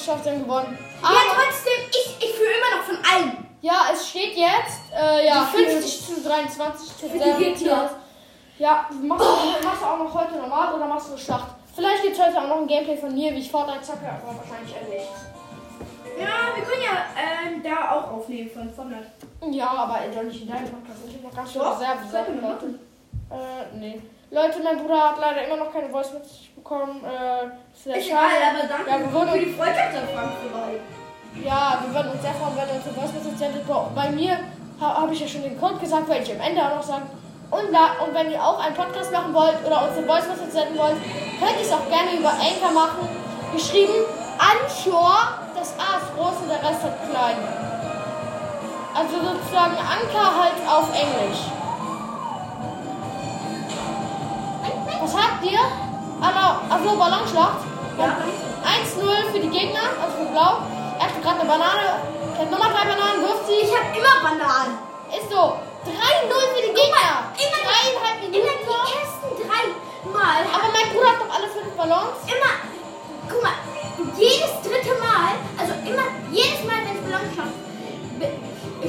geschafft, 0.00 0.24
sie 0.24 0.30
haben 0.30 0.42
gewonnen. 0.42 0.78
ja, 1.02 1.08
Aber, 1.08 1.18
trotzdem, 1.44 1.80
ich, 1.90 2.16
ich 2.28 2.32
führe 2.34 2.50
immer 2.50 2.76
noch 2.76 2.84
von 2.84 2.98
allen. 3.04 3.46
ja, 3.60 3.88
es 3.92 4.08
steht 4.08 4.36
jetzt 4.36 4.92
äh, 4.94 5.26
ja, 5.26 5.48
Wie 5.52 5.58
viel? 5.58 5.70
50 5.70 6.06
zu 6.16 6.22
23 6.28 6.96
zu 6.96 7.06
Für 7.08 7.12
die 7.12 7.18
sehr 7.18 7.34
Gegner. 7.36 7.82
gut. 7.82 7.90
Ja, 8.58 8.86
machst 9.02 9.24
du, 9.24 9.64
machst 9.66 9.82
du 9.82 9.86
auch 9.86 9.98
noch 9.98 10.14
heute 10.14 10.34
normal 10.36 10.74
oder 10.74 10.86
machst 10.86 11.08
du 11.08 11.12
eine 11.12 11.20
Schlacht? 11.20 11.46
Vielleicht 11.74 12.02
gibt 12.02 12.18
es 12.18 12.26
heute 12.26 12.38
auch 12.38 12.48
noch 12.48 12.56
ein 12.58 12.66
Gameplay 12.66 12.96
von 12.96 13.14
mir, 13.14 13.32
wie 13.32 13.38
ich 13.38 13.50
Fortnite 13.50 13.80
zocke, 13.82 14.06
aber 14.06 14.36
wahrscheinlich 14.36 14.74
eher 14.74 14.88
nicht. 14.88 15.08
Ja, 16.18 16.54
wir 16.54 16.62
können 16.64 16.82
ja 16.82 17.06
ähm, 17.16 17.62
da 17.62 17.92
auch 17.92 18.12
aufnehmen 18.12 18.50
von 18.50 18.70
Fortnite. 18.74 19.06
Ja, 19.50 19.68
aber 19.70 20.00
doch 20.14 20.22
nicht 20.22 20.42
in 20.42 20.48
deinem 20.48 20.68
Podcast. 20.68 20.98
Ich 21.08 21.14
habe 21.14 21.24
noch 21.28 21.34
ganz 21.34 21.52
schön 21.52 21.62
Reserve. 21.62 22.78
Äh, 23.30 23.76
nee. 23.76 24.02
Leute, 24.30 24.60
mein 24.62 24.78
Bruder 24.78 25.10
hat 25.10 25.18
leider 25.18 25.46
immer 25.46 25.56
noch 25.56 25.72
keine 25.72 25.88
Voice 25.88 26.12
Message 26.12 26.49
bekommen. 26.60 27.02
Äh, 27.04 27.48
sehr 27.74 27.96
Ist 27.96 28.06
egal, 28.08 28.36
aber 28.48 28.68
danke 28.68 28.90
Ja, 28.90 28.98
wir 29.00 29.12
würden- 29.12 29.30
für 29.32 29.38
die 29.38 29.52
Freundschaftsanfrage 29.52 30.32
vorbei. 30.44 30.70
Ja, 31.42 31.78
wir 31.84 31.94
würden 31.94 32.12
uns 32.12 32.22
sehr 32.22 32.34
freuen, 32.34 32.56
wenn 32.56 32.68
ihr 32.68 32.74
uns 32.76 32.86
eine 32.86 32.94
Voice 32.94 33.12
Message 33.14 33.38
sendet. 33.38 33.62
Bei, 33.94 34.10
mir 34.10 34.36
ha, 34.80 34.86
habe 35.02 35.12
ich 35.14 35.20
ja 35.20 35.28
schon 35.28 35.42
den 35.42 35.58
Code 35.58 35.76
gesagt, 35.78 36.08
werde 36.08 36.22
ich 36.22 36.32
am 36.34 36.40
Ende 36.40 36.60
auch 36.62 36.76
noch 36.76 36.82
sagen. 36.82 37.06
Und, 37.50 37.72
da, 37.72 38.04
und 38.04 38.14
wenn 38.14 38.30
ihr 38.30 38.38
auch 38.42 38.60
einen 38.64 38.74
Podcast 38.76 39.10
machen 39.10 39.34
wollt 39.34 39.58
oder 39.66 39.82
uns 39.88 39.96
eine 39.96 40.06
Voice 40.06 40.26
Message 40.28 40.52
senden 40.52 40.78
wollt, 40.78 40.96
könnt 41.40 41.56
ihr 41.58 41.66
es 41.66 41.72
auch 41.72 41.86
gerne 41.88 42.14
über 42.18 42.30
Anchor 42.30 42.70
machen. 42.72 43.08
Geschrieben 43.52 43.94
Anchor, 44.38 45.34
das 45.56 45.74
A 45.78 45.98
ist 45.98 46.14
groß 46.14 46.36
und 46.42 46.48
der 46.48 46.62
Rest 46.62 46.82
hat 46.84 46.94
klein. 47.10 47.36
Also 48.94 49.14
sozusagen 49.18 49.76
Anker 49.78 50.26
halt 50.42 50.58
auf 50.68 50.88
Englisch. 50.94 51.42
Was 55.02 55.14
habt 55.16 55.44
ihr? 55.44 55.58
No, 56.20 56.46
also 56.68 56.96
Ballonschlacht. 56.96 57.64
Ja. 57.98 58.16
1-0 58.64 59.32
für 59.32 59.40
die 59.40 59.48
Gegner, 59.48 59.80
also 60.00 60.18
für 60.18 60.30
Blau. 60.32 60.60
Er 60.98 61.04
hat 61.06 61.22
gerade 61.22 61.40
eine 61.40 61.48
Banane. 61.48 61.88
Er 62.36 62.40
hat 62.44 62.50
nochmal 62.50 62.70
drei 62.72 62.84
Bananen, 62.88 63.22
wirft 63.24 63.46
sie. 63.46 63.64
Ich 63.64 63.72
habe 63.72 63.88
immer 63.96 64.20
Bananen. 64.22 64.78
Ist 65.10 65.30
so. 65.30 65.56
3-0 65.80 66.32
für 66.54 66.62
die 66.62 66.74
Gegner. 66.76 67.32
Immer, 67.40 67.60
Dreieinhalb 67.64 68.20
immer 68.20 68.36
Minuten 68.36 68.66
noch. 68.68 68.84
die 68.84 69.00
ersten 69.00 69.28
drei 69.40 69.64
Mal. 70.12 70.40
Aber 70.52 70.68
mein 70.72 70.92
Bruder 70.92 71.08
hat 71.08 71.20
doch 71.24 71.32
alle 71.34 71.48
fünf 71.48 71.72
Ballons. 71.76 72.20
immer, 72.28 72.52
guck 73.28 73.42
mal, 73.42 73.56
jedes 74.16 74.52
dritte 74.60 74.92
Mal, 75.00 75.40
also 75.56 75.72
immer, 75.88 76.04
jedes 76.30 76.60
Mal, 76.68 76.84
wenn 76.84 76.96
ich 76.96 77.04
Ballonschlacht 77.04 77.56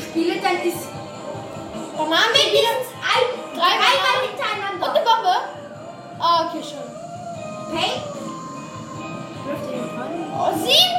spiele, 0.04 0.36
dann 0.42 0.58
ist 0.68 0.88
Bananen 1.96 2.32
mindestens 2.52 2.92
ein, 3.00 3.28
Drei 3.56 3.72
dreimal 3.72 3.96
Bananen. 4.04 4.20
Und 4.20 4.30
hintereinander. 4.30 4.88
eine 4.92 5.00
Bombe. 5.06 5.36
Ah, 6.20 6.46
okay, 6.48 6.64
schön. 6.64 6.91
Hey? 7.74 8.02
Wirft 9.46 10.91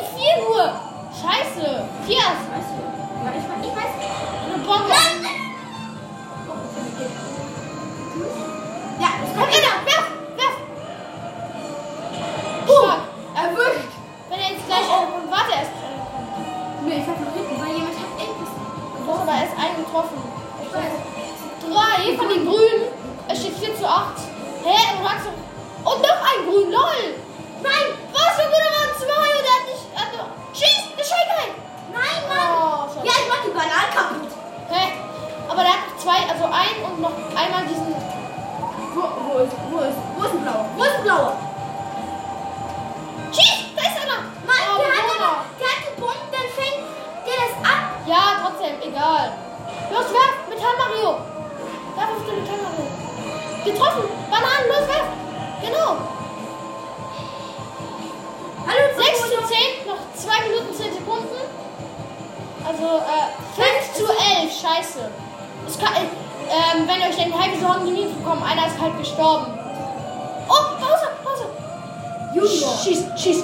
Ja, 48.12 48.44
trotzdem, 48.44 48.76
egal. 48.82 49.32
Los, 49.90 50.12
werf, 50.12 50.36
Metall 50.46 50.76
Mario. 50.76 51.16
Werf 51.96 52.10
auf 52.12 52.26
den 52.28 52.42
Metall 52.42 52.60
Mario. 52.60 52.84
Getroffen, 53.64 54.04
Bananen, 54.28 54.68
los, 54.68 54.86
werf. 54.86 55.08
Genau. 55.62 55.96
Hallo, 58.68 58.84
6 58.94 59.18
zu 59.18 59.46
10, 59.48 59.88
noch 59.88 59.96
2 60.14 60.46
Minuten 60.46 60.74
10 60.74 60.92
Sekunden. 60.92 61.40
Also 62.68 63.00
äh, 63.00 63.32
5 63.80 63.94
zu 63.94 64.04
11, 64.04 64.60
scheiße. 64.60 65.10
Es 65.66 65.78
kann, 65.78 65.94
äh, 65.94 66.04
ähm, 66.52 66.86
wenn 66.86 67.00
ihr 67.00 67.08
euch 67.08 67.16
denkt, 67.16 67.34
hey, 67.40 67.50
wieso 67.54 67.66
haben 67.66 67.86
die 67.86 67.92
nie 67.92 68.12
bekommen? 68.12 68.42
Einer 68.42 68.66
ist 68.66 68.78
halt 68.78 68.98
gestorben. 68.98 69.58
Oh, 70.48 70.76
Pause, 70.78 71.08
Pause. 71.24 71.46
Junior. 72.34 72.76
Schieß, 72.76 73.04
schieß. 73.16 73.42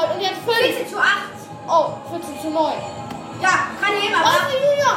9 0.00 0.16
und 0.16 0.20
jetzt 0.20 0.40
5. 0.44 0.56
14 0.56 0.88
zu 0.88 0.98
8. 0.98 1.08
Oh, 1.68 1.92
14 2.10 2.40
zu 2.40 2.50
9. 2.50 2.72
Ja, 3.40 3.68
kann 3.80 3.92
jemand. 4.00 4.24
Was 4.24 4.48
für 4.48 4.56
Julia? 4.56 4.92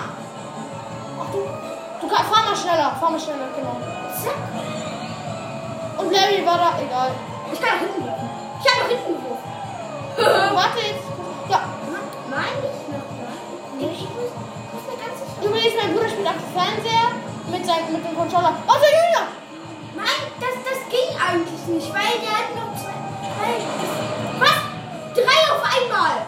Ach 1.19 1.31
du. 1.31 1.39
Du 2.01 2.07
kannst, 2.07 2.31
fahr 2.31 2.43
mal 2.43 2.55
schneller, 2.55 2.95
fahr 2.99 3.11
mal 3.11 3.19
schneller, 3.19 3.47
genau. 3.55 3.75
Zack. 4.11 4.39
Und 5.97 6.11
Larry 6.11 6.45
war 6.45 6.57
da, 6.57 6.79
egal. 6.79 7.11
Ich 7.51 7.59
kann 7.59 7.75
nach 7.75 7.83
hinten 7.83 8.05
werfen. 8.05 8.29
Ich 8.59 8.71
habe 8.71 8.79
nach 8.83 8.89
hinten 8.89 9.13
geworfen. 9.15 9.49
Warte 10.55 10.79
jetzt. 10.79 11.07
Ja. 11.49 11.59
Nein, 12.29 12.55
nicht 12.63 12.87
noch. 12.91 13.07
Nein. 13.19 13.91
Ich 13.91 14.07
muss, 14.07 14.31
muss 14.71 14.85
mir 14.87 14.99
ganz 15.03 15.15
sicher. 15.19 15.43
Übrigens, 15.43 15.75
mein 15.79 15.93
Bruder 15.93 16.09
spielt 16.09 16.27
auf 16.27 16.39
dem 16.39 16.51
Fernseher 16.55 17.07
mit, 17.51 17.65
seinem, 17.65 17.91
mit 17.91 18.03
dem 18.03 18.15
Controller. 18.15 18.55
Also, 18.55 18.67
Was 18.67 18.77
für 18.79 18.91
Julia? 18.91 19.23
Nein, 19.95 20.21
das, 20.39 20.53
das 20.63 20.79
ging 20.87 21.09
eigentlich 21.15 21.63
nicht, 21.67 21.89
weil 21.91 22.15
der 22.23 22.33
hat 22.39 22.49
noch 22.55 22.71
zwei. 22.75 22.95
Weil 23.39 23.59
das 23.59 24.02
Drei 25.13 25.39
auf 25.53 25.63
einmal. 25.63 26.25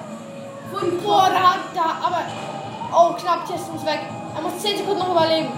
Von 0.71 1.01
Boah, 1.01 1.29
da 1.29 1.53
hat 1.53 1.59
da, 1.73 2.05
aber. 2.05 2.21
Oh, 2.91 3.13
knapp, 3.13 3.47
Test 3.47 3.65
ist 3.75 3.85
weg. 3.85 3.99
Er 4.35 4.41
muss 4.41 4.61
10 4.61 4.77
Sekunden 4.77 4.99
noch 4.99 5.11
überleben. 5.11 5.51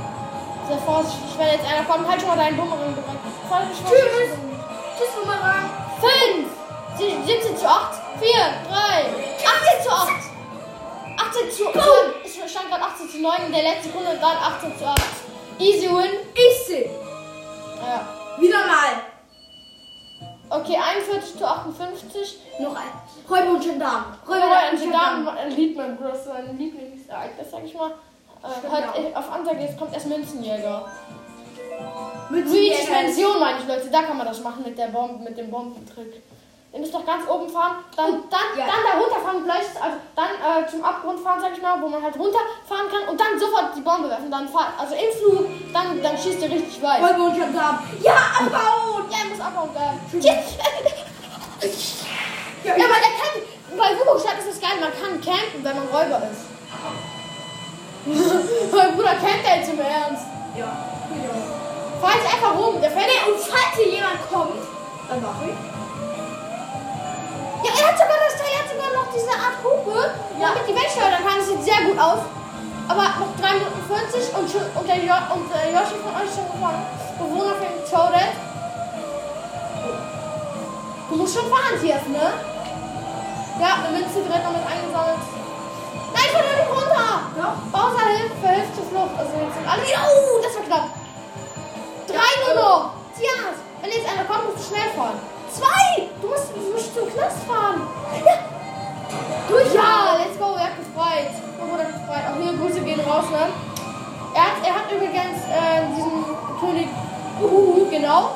Sehr 0.67 0.77
vorsichtig, 0.79 1.37
wenn 1.37 1.47
jetzt 1.47 1.65
einer 1.65 1.85
kommt, 1.85 2.07
halt 2.07 2.19
schon 2.19 2.29
mal 2.29 2.37
deinen 2.37 2.57
Bumerang 2.57 2.93
bereit. 2.93 3.17
Tschüss. 3.71 4.37
Tschüss, 4.97 5.15
Bumerang. 5.15 5.69
5, 6.01 6.47
17 7.25 7.57
zu 7.57 7.67
8, 7.67 7.93
4, 8.19 8.29
3, 8.69 9.05
18 9.45 9.83
zu 9.83 9.91
8. 9.91 10.09
18 11.17 11.51
zu 11.51 11.63
Boom. 11.71 12.13
Es 12.23 12.51
stand 12.51 12.69
gerade 12.69 12.83
18 12.83 13.09
zu 13.09 13.21
9 13.21 13.45
in 13.47 13.51
der 13.51 13.63
letzten 13.63 13.89
Sekunde 13.89 14.11
und 14.11 14.21
dann 14.21 14.37
18 14.37 14.77
zu 14.77 14.85
8. 14.85 14.97
Easy 15.59 15.89
win. 15.89 16.11
Easy. 16.35 16.89
Ja. 17.81 18.07
Wieder 18.39 18.59
mal. 18.59 19.06
Okay, 20.49 20.77
41 20.77 21.37
zu 21.37 21.45
58. 21.45 22.39
Noch 22.59 22.75
ein. 22.75 22.83
Räuber 23.29 23.51
und 23.51 23.61
Gendarm. 23.63 24.05
Räuber 24.27 24.47
und 24.71 24.79
Gendarm 24.79 25.29
liebt 25.49 25.77
mein 25.77 25.97
Bruder, 25.97 26.11
das 26.11 26.19
ist 26.19 26.25
sein 26.27 26.57
Lieblingsereignis, 26.57 27.51
sag 27.51 27.65
ich 27.65 27.73
mal. 27.73 27.91
Äh, 28.43 28.69
hat, 28.71 28.83
ja. 28.97 29.17
auf 29.19 29.31
Ansage 29.31 29.59
jetzt 29.59 29.77
kommt 29.77 29.93
erst 29.93 30.07
Münzenjäger. 30.07 30.85
Mit 32.29 32.45
Luigi's. 32.45 32.85
Pension 32.85 33.39
meine 33.39 33.59
ich, 33.59 33.67
Leute, 33.67 33.89
da 33.91 34.03
kann 34.03 34.17
man 34.17 34.25
das 34.27 34.41
machen 34.41 34.63
mit 34.63 34.77
der 34.77 34.87
Bombe, 34.87 35.23
mit 35.23 35.37
dem 35.37 35.49
Bombentrick. 35.51 36.21
Ihr 36.73 36.79
müsst 36.79 36.93
doch 36.93 37.05
ganz 37.05 37.27
oben 37.27 37.49
fahren, 37.49 37.77
dann, 37.95 38.23
dann, 38.29 38.57
Ja. 38.57 38.65
dann 38.67 38.83
da 38.83 38.99
runterfahren, 38.99 39.43
gleich, 39.43 39.65
also 39.81 39.97
dann 40.15 40.63
äh, 40.63 40.67
zum 40.67 40.83
Abgrund 40.83 41.19
fahren, 41.19 41.39
sag 41.41 41.53
ich 41.55 41.61
mal, 41.61 41.81
wo 41.81 41.87
man 41.87 42.03
halt 42.03 42.15
runterfahren 42.19 42.87
kann 42.91 43.09
und 43.09 43.19
dann 43.19 43.39
sofort 43.39 43.75
die 43.75 43.81
Bombe 43.81 44.09
werfen. 44.09 44.29
Dann 44.29 44.47
fahren, 44.47 44.73
also 44.77 44.93
im 44.93 45.11
Flug, 45.17 45.47
dann, 45.73 46.01
dann 46.03 46.17
schießt 46.17 46.41
ihr 46.41 46.51
richtig 46.51 46.81
weit. 46.83 47.01
Räuber 47.01 47.25
und 47.25 47.35
Gendarm. 47.35 47.79
Ja, 48.01 48.17
abbauen. 48.39 48.96
Ja, 49.09 49.17
er 49.23 49.29
muss 49.29 49.39
abhauen, 49.39 49.73
geil. 49.73 49.99
Jetzt. 50.13 50.57
Ja, 52.63 52.73
aber 52.73 52.99
der 52.99 53.13
kann, 53.15 53.33
bei 53.77 53.89
Wugo-Stadt 53.99 54.39
ist 54.39 54.55
es 54.55 54.61
geil, 54.61 54.77
man 54.79 54.91
kann 54.91 55.21
campen, 55.21 55.63
wenn 55.63 55.75
man 55.75 55.87
Räuber 55.87 56.21
ist. 56.31 56.45
mein 58.71 58.95
Bruder 58.95 59.15
campt 59.19 59.43
ja 59.43 59.55
jetzt 59.55 59.69
im 59.69 59.79
Ernst. 59.79 60.25
Ja. 60.55 60.67
Fahr 62.01 62.15
jetzt 62.15 62.33
einfach 62.33 62.55
rum, 62.57 62.79
der 62.81 62.91
fährt 62.91 63.07
Nee, 63.07 63.31
und 63.31 63.39
falls 63.39 63.75
hier 63.75 63.89
jemand 63.99 64.19
kommt, 64.31 64.61
dann 65.09 65.21
mach 65.21 65.41
ich. 65.43 65.57
Ja, 67.65 67.71
er 67.73 67.87
hat 67.91 67.97
sogar 67.97 68.17
das 68.21 68.35
Teil, 68.37 68.51
er 68.53 68.59
hat 68.63 68.69
sogar 68.69 68.91
noch 68.93 69.07
diese 69.11 69.31
Art 69.33 69.57
Hupe, 69.63 69.97
Ja. 70.39 70.47
damit 70.53 70.63
die 70.69 70.75
wegschleudern 70.75 71.23
kann. 71.25 71.37
Das 71.39 71.47
sieht 71.47 71.63
sehr 71.63 71.81
gut 71.89 71.99
aus. 71.99 72.19
Aber 72.87 73.03
noch 73.19 73.35
3 73.35 73.59
Minuten 73.59 73.81
40 73.87 74.31
und, 74.35 74.47
und, 74.47 74.87
der 74.87 74.97
jo 75.03 75.11
und 75.35 75.51
der 75.51 75.71
Yoshi 75.75 75.97
von 75.99 76.15
euch 76.15 76.31
schon 76.31 76.47
gefahren. 76.47 76.85
Bewohner 77.19 77.55
von 77.59 77.67
Toadette. 77.83 78.39
Du 81.09 81.15
musst 81.15 81.35
schon 81.35 81.49
fahren, 81.49 81.79
Tief, 81.79 82.03
ne? 82.09 82.33
Ja, 83.59 83.79
eine 83.79 83.97
Münze 83.97 84.19
direkt 84.21 84.43
noch 84.43 84.51
mit 84.51 84.65
eingesammelt. 84.67 85.23
Nein, 86.13 86.27
ich 86.27 86.33
will 86.35 86.57
nicht 86.59 86.71
runter! 86.71 87.31
Ja. 87.37 87.55
Bowser 87.71 88.05
hilft, 88.11 88.37
verhilft 88.41 88.75
zur 88.75 88.85
Flucht. 88.85 89.15
Also 89.17 89.31
jetzt 89.39 89.55
sind 89.55 89.67
alle. 89.67 89.81
Oh, 89.81 90.41
das 90.43 90.53
war 90.55 90.63
knapp. 90.67 90.89
Drei 92.07 92.31
nur 92.43 92.55
noch. 92.61 92.91
Tja, 93.15 93.55
wenn 93.81 93.91
jetzt 93.91 94.07
einer 94.07 94.25
kommt, 94.25 94.51
musst 94.51 94.69
du 94.69 94.75
schnell 94.75 94.89
fahren. 94.93 95.17
Zwei! 95.51 96.11
Du 96.21 96.27
musst, 96.27 96.51
du 96.53 96.59
musst 96.71 96.93
zum 96.93 97.07
Knast 97.09 97.41
fahren. 97.47 97.81
Ja. 98.25 98.37
Durch 99.47 99.73
ja, 99.73 100.19
let's 100.19 100.37
go, 100.37 100.53
er 100.59 100.69
hat 100.69 100.77
befreit. 100.77 101.31
Oh, 101.57 101.71
wurde 101.71 101.87
befreit. 101.87 102.23
Auch 102.29 102.37
hier 102.37 102.53
Grüße 102.53 102.81
gehen 102.81 102.99
raus, 102.99 103.25
ne? 103.31 103.47
Er 104.35 104.43
hat, 104.43 104.59
er 104.61 104.75
hat 104.75 104.91
übrigens 104.91 105.39
äh, 105.47 105.87
diesen 105.95 106.25
König 106.59 106.87
Uhu, 107.41 107.89
genau. 107.89 108.35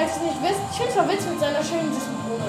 Falls 0.00 0.16
ihr 0.16 0.24
es 0.24 0.32
nicht 0.32 0.40
wisst, 0.40 0.64
ich 0.72 0.76
finde 0.80 0.90
es 0.92 0.96
mal 0.96 1.08
witzig 1.12 1.28
mit 1.28 1.40
seiner 1.44 1.60
schönen 1.60 1.92
süßen 1.92 2.16
Krone. 2.24 2.48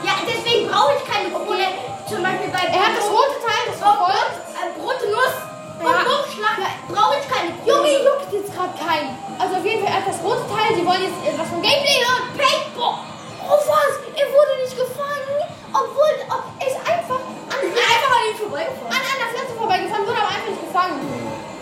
Ja, 0.00 0.16
deswegen 0.24 0.64
brauche 0.64 0.96
ich 0.96 1.04
keine 1.04 1.28
Krone. 1.28 1.76
Zum 2.08 2.24
Beispiel 2.24 2.48
bei 2.48 2.72
Er 2.72 2.88
hat 2.88 2.96
das 2.96 3.04
rote 3.04 3.36
Teil, 3.44 3.68
das 3.68 3.76
war 3.84 4.00
voll. 4.00 4.16
äh, 4.16 4.72
rote 4.80 5.12
Nuss. 5.12 5.36
Ja. 5.76 5.92
Und 5.92 6.08
Buchschlag 6.08 6.56
brauche 6.88 7.20
ich 7.20 7.28
keine 7.28 7.52
Krone. 7.52 7.68
Junge, 7.68 7.92
juckt 8.00 8.32
jetzt 8.32 8.48
gerade 8.56 8.72
keinen. 8.80 9.12
Also 9.36 9.60
auf 9.60 9.64
jeden 9.68 9.84
Fall, 9.84 9.92
er 9.92 10.00
hat 10.00 10.08
das 10.08 10.24
rote 10.24 10.48
Teil, 10.48 10.72
die 10.72 10.88
wollen 10.88 11.04
jetzt 11.04 11.20
etwas 11.20 11.52
vom 11.52 11.60
Gameplay 11.60 12.00
hören. 12.00 12.32
Paintball. 12.32 12.96
Oh 13.44 13.60
was, 13.68 13.94
er 14.16 14.28
wurde 14.32 14.52
nicht 14.64 14.72
gefangen, 14.72 15.36
obwohl 15.68 16.12
oh, 16.32 16.42
er 16.64 16.64
ist 16.64 16.80
einfach 16.80 17.20
an, 17.20 17.60
einfach 17.60 18.12
an 18.16 18.32
vorbeigefahren. 18.40 18.88
an 18.88 19.04
einer 19.04 19.28
Pflanze 19.36 19.52
vorbeigefahren, 19.52 20.04
wurde 20.08 20.16
aber 20.16 20.32
einfach 20.32 20.48
nicht 20.48 20.64
gefangen. 20.64 20.96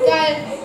Geil. 0.06 0.55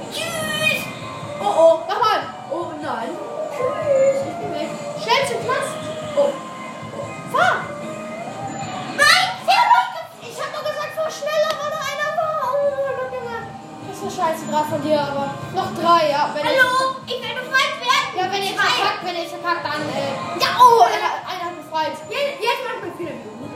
Gerade 14.52 14.68
von 14.68 14.82
dir, 14.84 15.00
aber 15.00 15.32
noch 15.56 15.72
drei, 15.80 16.12
ja. 16.12 16.28
Wenn 16.36 16.44
Hallo, 16.44 17.00
ich 17.08 17.16
will 17.24 17.36
befreit 17.40 17.76
werden. 17.80 18.12
Ja, 18.20 18.24
wenn 18.28 18.44
Zwei. 18.44 18.68
verkackt, 18.68 19.02
wenn 19.08 19.16
ihr 19.16 19.24
jetzt 19.24 19.36
verkackt, 19.40 19.64
dann, 19.64 19.82
äh, 19.88 20.12
ja, 20.44 20.50
oh, 20.60 20.84
einer, 20.84 21.12
einer 21.24 21.46
hat 21.48 21.56
befreit. 21.56 21.96
Jetzt, 22.12 22.44
jetzt 22.44 22.62
macht 22.68 22.84
mein 22.84 22.94
Fehler 23.00 23.16
wieder 23.16 23.32
gut. 23.40 23.56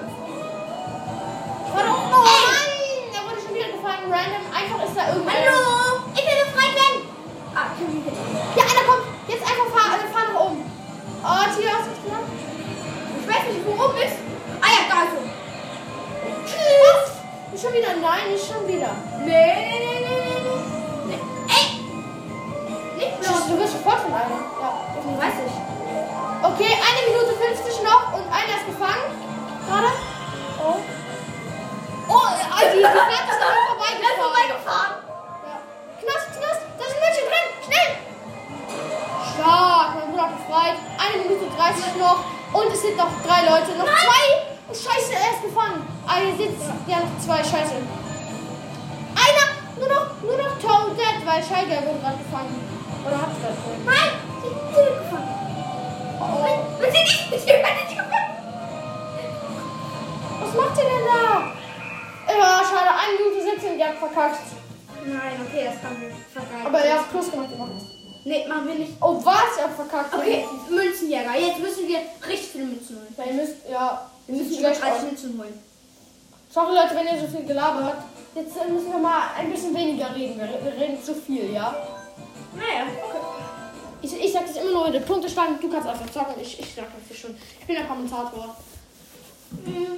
War 1.75 1.83
doch, 1.83 1.99
oh 2.15 2.23
Mann, 2.23 2.71
der 3.11 3.21
wurde 3.27 3.39
schon 3.43 3.53
wieder 3.59 3.69
gefangen, 3.75 4.07
random. 4.07 4.43
Einfach 4.55 4.79
ist 4.87 4.95
da 4.95 5.03
irgendwer. 5.11 5.35
Hallo, 5.35 5.99
ich 6.15 6.23
will 6.23 6.39
befreit 6.47 6.73
werden. 6.79 6.99
Ah, 7.51 7.67
ich. 7.75 8.55
Ja, 8.55 8.63
einer 8.63 8.85
kommt. 8.87 9.05
Jetzt 9.27 9.43
einfach 9.43 9.67
fahr, 9.75 9.87
also 9.99 10.07
fahr 10.15 10.25
nach 10.31 10.39
oben. 10.47 10.63
Oh, 10.63 11.43
Tia, 11.51 11.71
hast 11.75 11.91
du 11.91 11.93
es 11.99 12.01
gemacht? 12.07 12.29
Ich 13.19 13.25
weiß 13.27 13.43
nicht, 13.51 13.63
wo 13.67 13.71
oben 13.83 13.99
ist. 13.99 14.17
Ah 14.63 14.71
ja, 14.71 14.81
da 14.87 14.97
ist 15.11 15.15
er. 15.19 15.27
Tschüss. 16.47 17.11
Schon 17.59 17.73
wieder? 17.73 17.91
Nein, 17.99 18.31
nicht 18.31 18.47
schon 18.47 18.67
wieder. 18.67 18.91
Nee, 19.25 19.55
nee, 19.55 19.79
nee, 19.79 19.94
Leute. 43.45 43.71
Noch 43.77 43.85
Nein. 43.85 44.05
zwei. 44.05 44.25
Scheiße, 44.73 45.13
er 45.13 45.31
ist 45.37 45.43
gefangen. 45.43 45.85
Ah, 46.07 46.17
hier 46.19 46.35
sitzt. 46.35 46.65
Ja, 46.87 46.99
noch 46.99 47.15
zwei. 47.23 47.37
Scheiße. 47.37 47.75
Einer. 49.15 49.45
Nur 49.77 49.89
noch, 49.89 50.07
nur 50.23 50.37
noch 50.37 50.57
Toadette, 50.59 51.21
weil 51.25 51.43
Scheiger 51.43 51.83
wurde 51.85 51.99
gerade 51.99 52.17
gefangen. 52.17 52.55
Oder 53.05 53.17
hat 53.21 53.33
gerade 53.39 53.55
gefangen. 53.55 53.85
Nein, 53.85 54.11
sie 54.41 54.75
sind 54.75 54.97
gefangen. 54.99 55.29
Oh, 56.19 56.47
sie 56.81 56.91
nicht, 56.91 57.21
ich 57.31 57.45
bin 57.45 57.75
nicht 57.75 57.89
gefangen. 57.89 58.31
Was 60.41 60.53
macht 60.53 60.77
ihr 60.77 60.83
denn 60.83 61.05
da? 61.05 61.51
Ja, 62.33 62.61
schade. 62.63 62.91
Eine 62.95 63.13
Minute 63.19 63.43
17, 63.61 63.77
ihr 63.79 63.85
habt 63.87 63.99
verkackt. 63.99 64.39
Nein, 65.05 65.35
okay, 65.45 65.69
das 65.69 65.81
kann 65.81 66.01
wir 66.01 66.09
vergeigt. 66.33 66.65
Aber 66.65 66.85
ihr 66.85 66.93
habt 66.95 67.11
Plus 67.11 67.29
gemacht. 67.31 67.49
ihr 67.51 67.57
macht. 67.57 67.94
Nee, 68.25 68.47
machen 68.47 68.67
wir 68.67 68.73
nicht. 68.73 68.93
Oh, 69.01 69.23
was? 69.23 69.61
Habt 69.61 69.75
verkackt. 69.75 70.11
Okay, 70.15 70.45
Münzenjäger. 70.67 71.37
Jetzt 71.37 71.59
müssen 71.59 71.87
wir 71.87 71.99
richtig 72.27 72.49
viele 72.51 72.65
Münzen 72.65 72.97
holen. 72.97 73.15
Ja, 73.15 73.23
ihr 73.23 73.33
müsst, 73.33 73.55
ja. 73.69 74.11
Wir 74.25 74.35
müssen 74.35 74.59
über 74.59 74.69
30 74.69 74.83
aus. 74.83 75.01
Münzen 75.03 75.37
holen. 75.37 75.63
Sorry 76.49 76.73
Leute, 76.73 76.95
wenn 76.95 77.05
ihr 77.05 77.21
so 77.21 77.27
viel 77.27 77.45
gelabert 77.45 77.85
habt. 77.85 78.03
Jetzt 78.35 78.57
äh, 78.57 78.71
müssen 78.71 78.91
wir 78.91 78.97
mal 78.97 79.27
ein 79.37 79.51
bisschen 79.51 79.75
weniger 79.75 80.15
reden. 80.15 80.39
Wir, 80.39 80.73
reden 80.73 81.03
zu 81.03 81.13
viel, 81.13 81.53
ja? 81.53 81.75
Naja, 82.55 82.87
okay. 83.07 83.19
Ich, 84.01 84.25
ich 84.25 84.33
sag 84.33 84.47
das 84.47 84.57
immer 84.57 84.71
nur 84.71 84.87
in 84.87 84.93
den 84.93 85.05
Punktestand. 85.05 85.61
Du 85.61 85.69
kannst 85.69 85.87
einfach 85.87 86.09
zocken. 86.09 86.41
Ich, 86.41 86.59
ich 86.59 86.73
sag 86.73 86.85
das 87.07 87.17
schon. 87.17 87.37
Ich 87.59 87.67
bin 87.67 87.75
der 87.75 87.85
Kommentator. 87.85 88.55
Hm. 89.65 89.97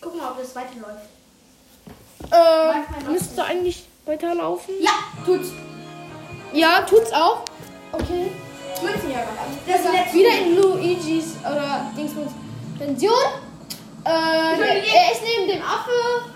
Guck 0.00 0.16
mal, 0.16 0.30
ob 0.30 0.38
das 0.38 0.56
weiterläuft. 0.56 1.06
Äh, 2.30 3.10
müsste 3.10 3.44
eigentlich 3.44 3.84
weiterlaufen. 4.06 4.74
Ja, 4.80 4.92
tut's. 5.26 5.50
Ja, 6.52 6.82
tut's 6.82 7.12
auch. 7.12 7.42
Okay. 7.92 8.30
Münzenjäger. 8.82 9.26
Das 9.66 9.80
ist 9.80 9.92
letzte. 9.92 10.14
wieder 10.14 10.30
in 10.38 10.56
Luigi's 10.56 11.36
oder 11.40 11.86
Dingsbums 11.96 12.32
Pension. 12.78 13.12
Äh, 14.04 14.10
er 14.10 15.12
ist 15.12 15.22
neben 15.22 15.48
dem 15.48 15.62
Affe 15.62 16.26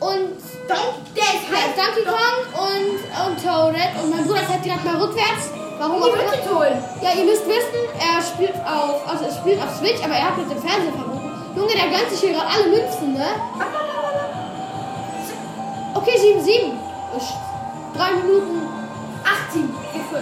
und 0.00 0.36
Don 0.68 0.94
der 1.14 1.22
ist 1.22 1.48
halt. 1.48 1.76
Donkey 1.76 2.04
Kong 2.04 2.36
und, 2.60 2.98
und 3.26 3.40
von 3.40 3.48
Toadette 3.48 4.02
und 4.02 4.10
mein 4.10 4.26
Bruder 4.26 4.40
fährt 4.40 4.64
direkt 4.64 4.84
mal 4.84 4.96
rückwärts. 4.96 5.50
Warum 5.78 6.02
auch 6.02 6.08
immer. 6.08 6.66
Ja, 7.02 7.12
ihr 7.16 7.24
müsst 7.24 7.46
wissen, 7.46 7.80
er 7.98 8.22
spielt 8.22 8.54
auf, 8.66 9.06
also 9.08 9.24
er 9.24 9.32
spielt 9.32 9.60
auf 9.62 9.76
Switch, 9.76 10.02
aber 10.04 10.14
er 10.14 10.28
hat 10.28 10.38
mit 10.38 10.50
dem 10.50 10.60
Fernseher 10.60 10.92
verbunden. 10.92 11.30
Junge, 11.56 11.72
der 11.72 11.88
gönnt 11.88 12.10
sich 12.10 12.20
hier 12.20 12.32
gerade 12.32 12.48
alle 12.48 12.68
Münzen, 12.68 13.14
ne? 13.14 13.26
Okay, 15.94 16.16
7-7. 16.18 17.16
Ist 17.16 17.34
Drei 17.96 18.10
Minuten. 18.14 18.63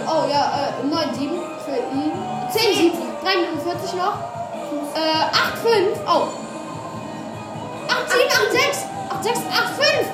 18. 0.05 0.07
Gefüllt. 0.07 0.07
Oh 0.07 0.23
ja, 0.29 0.43
äh, 0.59 0.85
9-7 0.85 1.41
für 1.65 1.77
ihn. 1.95 2.11
10-7. 2.51 2.93
3 3.23 3.35
Minuten 3.37 3.61
40 3.61 3.93
noch. 3.93 4.15
Äh, 4.95 5.25
8-5. 5.31 5.97
Oh. 6.05 6.27
8-7, 7.87 8.29
8-6. 8.29 8.85
8-6, 9.09 9.29
8-5. 9.29 10.07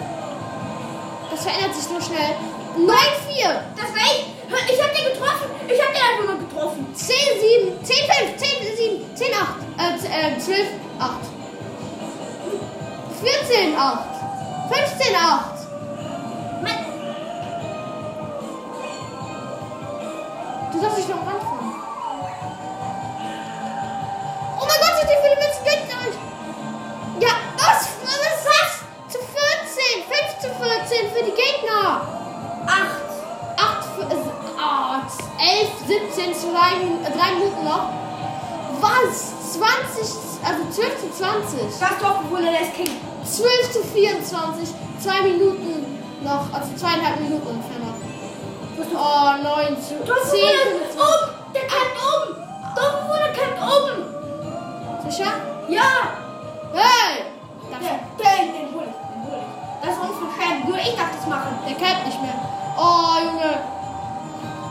Das 1.32 1.42
verändert 1.44 1.76
sich 1.76 1.84
so 1.86 2.00
schnell. 2.02 2.36
9-4. 2.78 3.62
Das 3.76 3.90
war 3.92 4.06
ich. 4.06 4.26
Ich 4.72 4.82
hab 4.82 4.92
den 4.94 5.06
getroffen. 5.14 5.50
Ich 5.68 5.80
hab 5.80 5.94
den 5.94 6.02
einfach 6.02 6.26
nur 6.26 6.40
getroffen. 6.48 6.88
10-7. 6.96 7.80
10-5. 7.84 8.38
10-7. 8.38 9.06
10-8. 9.16 9.60
Äh, 9.78 9.98
z- 9.98 10.10
äh, 10.10 10.40
12, 10.40 10.68
8. 11.00 11.10
14, 13.22 13.76
8. 13.78 14.00
15, 14.72 15.16
8. 15.16 15.59
Dich 21.00 21.08
noch 21.08 21.26
ranfahren. 21.26 21.72
Oh 24.60 24.66
mein 24.68 24.80
Gott, 24.84 24.96
sind 25.00 25.08
die 25.08 25.20
viele 25.24 25.38
Münzen 25.40 25.64
gegnerig. 25.64 26.16
Ja, 27.22 27.34
was? 27.56 27.88
Was 28.04 28.20
ist 28.28 28.44
das? 28.52 28.70
Zu 29.08 29.20
14. 29.24 30.04
5 30.12 30.44
zu 30.44 30.50
14 30.60 31.08
für 31.16 31.24
die 31.24 31.32
Gegner. 31.32 32.02
8. 32.68 33.08
8 33.56 33.86
für, 33.96 34.12
äh, 34.14 34.60
ah, 34.60 35.00
11, 35.40 35.70
17, 35.88 36.36
2, 36.36 36.52
3 36.52 37.34
Minuten 37.36 37.64
noch. 37.64 37.88
Was? 38.82 39.54
20, 39.54 40.04
also 40.44 40.68
12 40.70 41.00
zu 41.00 41.08
20. 41.18 41.80
Das 41.80 41.98
Dorfbewohner 42.02 42.52
der 42.52 42.64
ist 42.64 42.74
King. 42.74 42.92
12 43.24 43.72
zu 43.72 43.84
24. 43.86 44.68
2 45.02 45.22
Minuten 45.22 45.98
noch, 46.24 46.52
also 46.52 46.76
zweieinhalb 46.76 47.22
Minuten. 47.22 47.64
Oh, 49.30 49.44
9 49.44 49.78
zu 49.78 49.94
10. 49.94 50.06
Dorfbewohner 50.08 50.90
ist 50.90 50.98
um. 50.98 51.54
Der 51.54 51.62
klemmt 51.70 51.98
um. 52.02 52.34
Dorfbewohner 52.74 53.30
klemmt 53.30 53.62
um. 53.62 55.10
Sicher? 55.12 55.32
Ja. 55.68 55.92
Hey! 56.74 57.26
Der, 57.70 57.78
Der, 57.78 58.00
der, 58.18 58.38
den 58.50 58.74
hol 58.74 58.90
ich. 58.90 58.98
Den 58.98 59.22
hol 59.30 59.38
ich. 59.38 59.86
Das 59.86 59.92
ist 59.94 60.02
unverschämt. 60.02 60.68
Nur 60.68 60.78
ich 60.80 60.96
darf 60.96 61.12
das 61.16 61.28
machen. 61.28 61.60
der 61.68 61.76
kennt 61.76 62.06
nicht 62.08 62.22
mehr. 62.24 62.34
Oh, 62.76 63.22
Junge. 63.22 63.54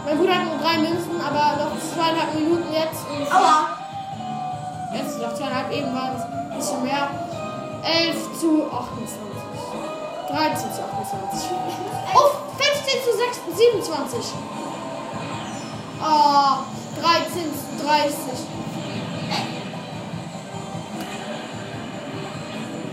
Mein 0.04 0.18
Bruder 0.18 0.34
hat 0.34 0.44
nur 0.46 0.58
drei 0.58 0.78
Münzen, 0.78 1.20
aber 1.20 1.62
noch 1.62 1.78
zweieinhalb 1.78 2.34
Minuten 2.34 2.72
jetzt. 2.72 3.06
Und 3.06 3.30
Aua. 3.30 3.78
Jetzt 4.92 5.20
noch 5.20 5.34
zweieinhalb, 5.34 5.70
eben 5.70 5.94
war 5.94 6.16
es 6.16 6.22
ein 6.24 6.56
bisschen 6.56 6.82
mehr. 6.82 7.08
11 7.84 8.40
zu 8.40 8.66
28. 8.66 9.18
13 10.28 10.72
zu 10.72 10.82
28. 10.82 11.50
Oh, 12.14 12.47
15 12.88 13.04
zu 13.04 13.18
6, 13.18 13.40
27. 13.56 14.32
Oh, 16.00 16.64
13 17.00 17.52
zu 17.52 17.84
30. 17.84 18.14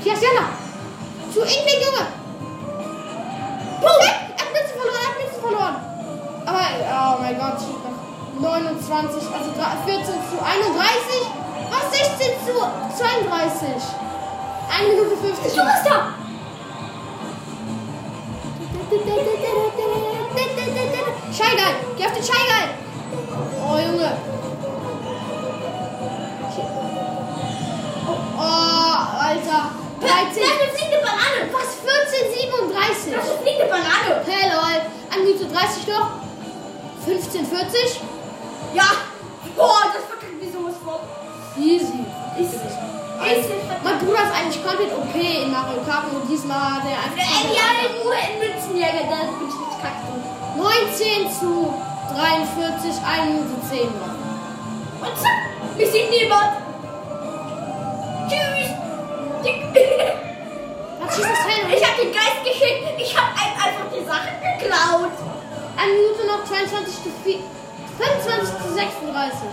Hier 0.03 0.13
ist 0.13 0.23
Jana. 0.23 0.49
Zu 1.33 1.39
Ingrid, 1.39 1.79
Junge. 1.85 2.07
Perfekt. 3.79 4.19
Er 4.35 4.45
hat 4.45 4.51
Münzen 4.51 4.75
verloren, 4.75 4.99
er 5.01 5.07
hat 5.07 5.17
Münzen 5.17 5.41
verloren. 5.41 5.75
Aber, 6.45 6.63
oh 6.91 7.21
mein 7.21 7.37
Gott, 7.37 7.61
steht 7.61 7.83
noch 7.83 8.51
29, 8.51 9.23
also 9.33 9.49
14 9.85 10.05
zu 10.05 10.35
31. 10.43 11.31
Was? 11.69 11.85
16 11.97 12.35
zu 12.45 12.53
32. 12.97 13.69
1 14.67 14.89
Minute 14.89 15.15
50. 15.17 15.55
Du 15.55 15.63
bist 15.63 15.85
da. 15.85 16.15
Scheigeil! 21.35 21.75
Geh 21.97 22.05
auf 22.05 22.13
den 22.13 22.23
Scheigeil! 22.23 22.69
Oh, 23.59 23.75
Junge! 23.75 24.09
Oh, 28.37 28.95
Alter! 29.19 29.75
13! 29.99 29.99
Das 29.99 30.31
ist 30.31 30.39
eine 30.39 30.71
fliegende 30.71 31.03
Banane. 31.03 31.51
Was? 31.51 31.75
14, 31.83 32.31
37! 32.31 33.13
Das 33.13 33.25
ist 33.25 33.31
eine 33.31 33.39
fliegende 33.43 33.67
Banane. 33.67 34.23
Hey, 34.25 34.47
lol! 34.47 34.79
1 35.11 35.27
Minute 35.27 35.45
30 35.51 35.87
noch! 35.87 36.07
15, 37.03 37.45
40! 37.45 37.99
Ja. 38.73 38.87
Boah, 39.57 39.91
das 39.91 40.07
verkackt 40.07 40.39
wie 40.39 40.49
sowas 40.49 40.75
vor. 40.85 41.01
Easy! 41.57 42.05
Ist. 42.39 42.53
Ist 42.53 42.63
es. 42.63 43.83
Mein 43.83 43.99
Bruder 43.99 44.23
ist 44.23 44.35
eigentlich 44.35 44.63
komplett 44.63 44.91
OP 44.93 45.15
in 45.15 45.51
Mario 45.51 45.83
Kart 45.87 46.05
und 46.13 46.29
diesmal 46.29 46.79
hat 46.79 46.83
er 46.83 46.99
einfach. 47.03 47.19
Ey, 47.19 47.55
ja, 47.55 47.91
nur 48.03 48.13
in 48.13 48.39
Münzenjäger, 48.39 49.03
da 49.09 49.15
kacke. 49.35 49.64
19 50.55 51.29
zu 51.31 51.73
43, 52.13 52.91
1 53.03 53.25
Minute 53.27 53.61
10 53.69 53.79
noch. 53.99 55.07
Und 55.07 55.17
zack, 55.17 55.77
mich 55.77 55.91
sieht 55.91 56.09
niemand. 56.09 56.57
Tschüss. 58.29 58.71
Was 60.99 61.15
schießt 61.15 61.29
das 61.29 61.39
Teil? 61.39 61.75
Ich 61.75 61.83
hab 61.83 61.97
den 61.97 62.11
Geist 62.11 62.41
geschickt. 62.43 62.87
Ich 62.97 63.15
hab 63.15 63.35
einem 63.35 63.55
einfach 63.59 63.87
die 63.91 64.05
Sachen 64.05 64.33
geklaut. 64.41 65.11
1 65.77 65.91
Minute 65.91 66.25
noch 66.25 66.45
22 66.45 67.03
zu 67.03 67.11
4, 67.23 67.39
25 67.99 68.57
zu 68.63 68.73
36. 68.73 69.47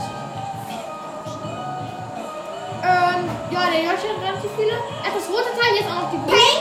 Ähm, 2.83 3.31
ja, 3.51 3.71
der 3.71 3.83
Josh 3.83 4.03
hat 4.07 4.19
relativ 4.23 4.51
viele. 4.57 4.73
Er 4.73 5.11
hat 5.11 5.17
das 5.17 5.29
rote 5.29 5.51
Teil, 5.59 5.75
jetzt 5.75 5.91
auch 5.91 6.03
noch 6.03 6.11
die 6.11 6.19
grüne. 6.19 6.33
Peng. 6.33 6.59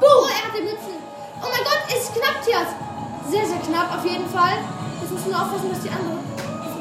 Oh, 0.00 0.26
er 0.28 0.48
hat 0.48 0.56
die 0.56 0.62
Mützen. 0.62 0.96
Oh 1.40 1.48
mein 1.52 1.64
Gott, 1.64 1.84
es 1.88 2.04
ist 2.04 2.14
knapp, 2.14 2.42
Tias. 2.44 2.83
Sehr, 3.30 3.46
sehr 3.46 3.58
knapp 3.58 3.96
auf 3.96 4.04
jeden 4.04 4.28
Fall. 4.28 4.58
Jetzt 5.00 5.12
müssen 5.12 5.30
wir 5.30 5.40
aufpassen, 5.40 5.70
dass 5.70 5.80
die 5.80 5.88
andere. 5.90 6.18
Das 6.36 6.76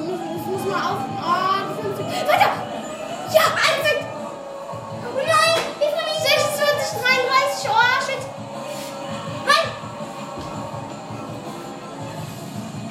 müssen 0.45 0.69
wir 0.69 0.75
auf. 0.75 0.99
Oh, 1.23 1.56
die 1.69 1.82
50. 1.82 2.06
Weiter! 2.27 2.51
Ja, 3.32 3.45
einfach! 3.56 3.99
Oh 5.08 5.17
nein! 5.17 5.56
Wie 5.79 5.88
kann 5.88 6.08
ich 6.12 6.19
26, 6.19 6.99
33, 6.99 7.69
oh 7.71 7.95
shit! 8.03 8.23
Nein! 9.47 9.65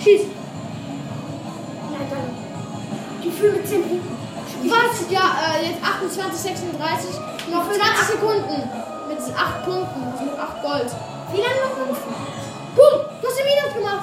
Schieß! 0.01 0.23
Nein, 1.93 2.07
dann. 2.11 2.29
Die 3.23 3.31
15 3.31 4.01
Was? 4.65 5.11
Ja, 5.11 5.27
äh, 5.55 5.69
jetzt 5.69 5.85
28, 5.85 6.41
36. 6.41 7.21
Noch 7.51 7.65
20 7.65 8.07
Sekunden. 8.07 8.71
Mit 9.09 9.19
8 9.19 9.65
Punkten. 9.65 10.25
Mit 10.25 10.38
8 10.38 10.62
Gold. 10.62 10.91
Wie 11.33 11.41
lange 11.41 11.61
noch? 11.61 11.97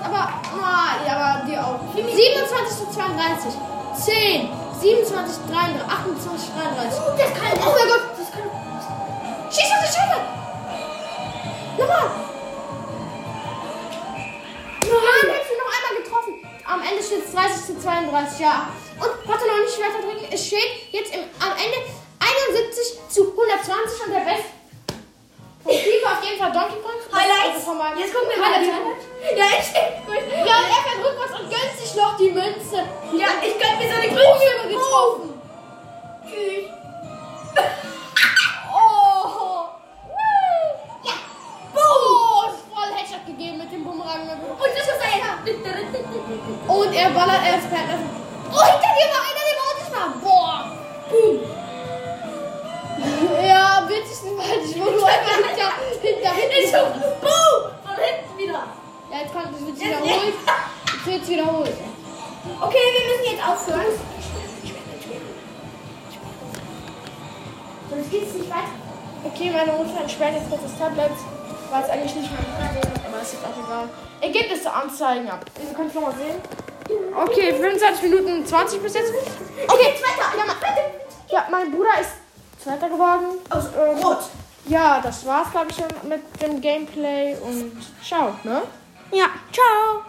Aber. 0.10 0.34
Ah, 0.58 1.06
ja, 1.06 1.14
aber 1.16 1.46
dir 1.46 1.60
auch. 1.66 1.80
27 1.94 2.78
zu 2.78 2.90
32. 2.92 3.54
10, 3.96 4.50
27, 4.80 5.36
33, 5.50 5.82
28, 5.86 6.50
33. 6.56 7.00
Oh, 7.00 7.18
das 7.18 7.34
kann 7.34 7.52
Oh 7.60 7.74
mein 7.76 7.88
Gott! 7.90 8.06
Das 8.18 8.32
kann. 8.32 8.48
Schieß 9.52 9.70
auf 9.76 9.82
die 9.84 9.92
Scheibe! 9.92 10.18
Nochmal! 11.78 12.10
Nein, 14.80 15.26
hättest 15.36 15.52
du 15.52 15.58
noch 15.60 15.72
einmal 15.74 15.96
getroffen. 16.02 16.34
Am 16.66 16.82
Ende 16.82 17.04
steht 17.04 17.26
es 17.26 17.34
30 17.34 17.66
zu 17.66 17.82
32, 17.82 18.40
ja. 18.40 18.70
Und 19.00 19.12
warte 19.28 19.48
noch 19.48 19.60
nicht 19.60 19.80
weiter 19.80 20.02
drücken. 20.02 20.28
Es 20.32 20.48
steht 20.48 20.92
jetzt 20.92 21.14
im, 21.14 21.22
am 21.40 21.54
Ende 21.60 21.78
71 22.20 23.00
zu 23.10 23.32
120 23.32 24.06
und 24.06 24.14
der 24.14 24.26
Von 25.64 25.72
Pico 25.74 26.08
auf 26.08 26.24
jeden 26.24 26.40
Fall 26.40 26.52
Donkey 26.52 26.80
Kong. 26.82 27.00
Highlights. 27.12 27.68
Also 27.68 28.00
Jetzt 28.00 28.14
gucken 28.14 28.30
wir 28.34 28.40
mal. 28.42 28.52
Ja, 29.36 29.46
ich. 29.60 29.68
Gut. 30.06 30.24
Ja, 30.48 30.56
und 30.60 30.70
er 30.70 30.82
fährt 30.86 31.00
rückwärts 31.06 31.34
und 31.40 31.50
gönnt 31.50 31.74
sich 31.78 31.94
noch 31.96 32.16
die 32.18 32.30
Münze. 32.32 32.78
Ja, 33.14 33.28
ich 33.44 33.56
könnte 33.60 33.78
mir 33.78 33.90
so 33.90 33.96
eine 34.00 34.08
Oh, 34.10 34.36
Junge, 34.40 34.74
getroffen. 34.74 35.42
Tschüss. 36.26 36.66
Oh. 38.72 39.68
Ja. 41.04 41.14
Oh, 41.76 42.50
ist 42.50 42.64
voll 42.74 42.92
Headshot 42.96 43.26
gegeben 43.26 43.58
mit 43.58 43.72
dem 43.72 43.84
Bumerang. 43.84 44.22
Und 44.22 44.60
das 44.60 44.88
ist 44.88 45.02
ein. 45.02 45.22
Und 46.68 46.94
er 46.94 47.10
ballert 47.10 47.44
erst 47.46 47.70
per 47.70 47.80
Oh, 48.52 48.64
hinter 48.64 48.92
dir 48.98 49.10
war 49.14 49.24
einer, 49.30 49.39
Ja, 54.24 54.32
witzig, 54.32 54.82
falsch, 54.82 54.86
wo 54.86 54.98
du 54.98 55.04
einfach 55.06 55.36
hinter, 55.36 55.72
hinter, 56.02 56.60
Ich 56.60 56.72
so. 56.72 56.78
Boom. 57.22 57.72
Von 57.86 57.96
hinten 58.04 58.38
wieder. 58.38 58.64
Ja, 59.12 59.20
jetzt 59.22 59.34
kommt 59.34 59.48
es 59.56 59.68
jetzt 59.68 59.82
wiederholt. 59.82 60.34
Jetzt 60.92 61.06
wird 61.06 61.24
es 61.24 61.30
wiederholt. 61.30 61.72
Okay, 62.62 62.78
wir 62.94 63.06
müssen 63.08 63.36
jetzt 63.36 63.48
aufhören. 63.48 63.86
Sonst 67.90 68.12
geht's 68.12 68.34
nicht 68.34 68.50
weiter. 68.50 68.76
Okay, 69.24 69.52
meine 69.52 69.72
Mutter 69.74 70.02
entsperrt 70.02 70.34
jetzt 70.36 70.50
kurz 70.50 70.62
das 70.64 70.78
Tablet. 70.78 71.12
war 71.72 71.84
es 71.84 71.90
eigentlich 71.90 72.16
nicht 72.16 72.30
Problem, 72.30 72.94
aber 73.08 73.22
ist 73.22 73.34
jetzt 73.34 73.46
auch 73.46 73.66
egal. 73.66 73.90
Ergebnisse 74.22 74.72
anzeigen. 74.72 75.28
Ja. 75.28 75.40
Ihr 75.62 75.74
könnt 75.76 75.90
es 75.90 75.96
nochmal 75.96 76.14
sehen. 76.16 76.42
Okay, 77.16 77.54
25 77.54 78.04
Minuten 78.04 78.46
20 78.46 78.82
bis 78.84 78.94
jetzt. 78.94 79.14
Okay, 79.68 79.94
ma- 80.18 80.54
ja, 81.30 81.48
mein 81.50 81.72
Bruder 81.72 82.00
ist 82.02 82.12
Zweiter 82.62 82.90
geworden. 82.90 83.40
Aus 83.50 83.66
Ähm, 83.68 84.04
Rot. 84.04 84.18
Ja, 84.66 85.00
das 85.02 85.26
war's, 85.26 85.50
glaube 85.52 85.68
ich, 85.70 85.76
schon 85.78 86.10
mit 86.10 86.22
dem 86.42 86.62
Gameplay 86.62 87.36
und 87.42 87.72
ciao, 88.06 88.34
ne? 88.44 88.62
Ja, 89.12 89.26
ciao. 89.52 90.04